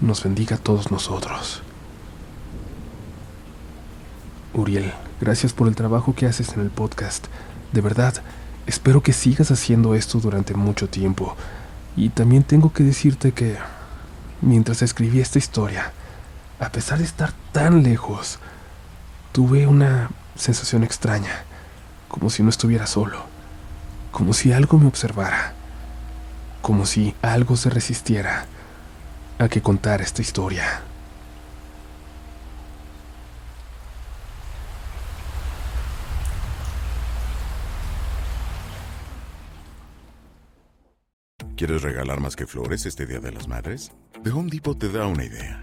nos 0.00 0.22
bendiga 0.22 0.56
a 0.56 0.60
todos 0.60 0.90
nosotros. 0.90 1.62
Uriel, 4.54 4.92
gracias 5.20 5.52
por 5.52 5.68
el 5.68 5.74
trabajo 5.74 6.14
que 6.14 6.26
haces 6.26 6.54
en 6.54 6.60
el 6.60 6.70
podcast. 6.70 7.26
De 7.72 7.80
verdad, 7.80 8.22
Espero 8.66 9.00
que 9.00 9.12
sigas 9.12 9.52
haciendo 9.52 9.94
esto 9.94 10.18
durante 10.18 10.54
mucho 10.54 10.88
tiempo. 10.88 11.36
Y 11.96 12.08
también 12.08 12.42
tengo 12.42 12.72
que 12.72 12.82
decirte 12.82 13.32
que, 13.32 13.56
mientras 14.42 14.82
escribí 14.82 15.20
esta 15.20 15.38
historia, 15.38 15.92
a 16.58 16.70
pesar 16.70 16.98
de 16.98 17.04
estar 17.04 17.32
tan 17.52 17.84
lejos, 17.84 18.40
tuve 19.36 19.66
una 19.66 20.08
sensación 20.34 20.82
extraña, 20.82 21.44
como 22.08 22.30
si 22.30 22.42
no 22.42 22.48
estuviera 22.48 22.86
solo, 22.86 23.22
como 24.10 24.32
si 24.32 24.50
algo 24.50 24.78
me 24.78 24.86
observara, 24.86 25.52
como 26.62 26.86
si 26.86 27.14
algo 27.20 27.54
se 27.54 27.68
resistiera 27.68 28.46
a 29.38 29.48
que 29.48 29.60
contara 29.60 30.02
esta 30.02 30.22
historia. 30.22 30.80
¿Quieres 41.58 41.82
regalar 41.82 42.20
más 42.20 42.36
que 42.36 42.46
flores 42.46 42.86
este 42.86 43.04
Día 43.04 43.20
de 43.20 43.32
las 43.32 43.48
Madres? 43.48 43.92
The 44.24 44.30
Home 44.30 44.48
Depot 44.50 44.78
te 44.78 44.90
da 44.90 45.06
una 45.06 45.24
idea. 45.24 45.62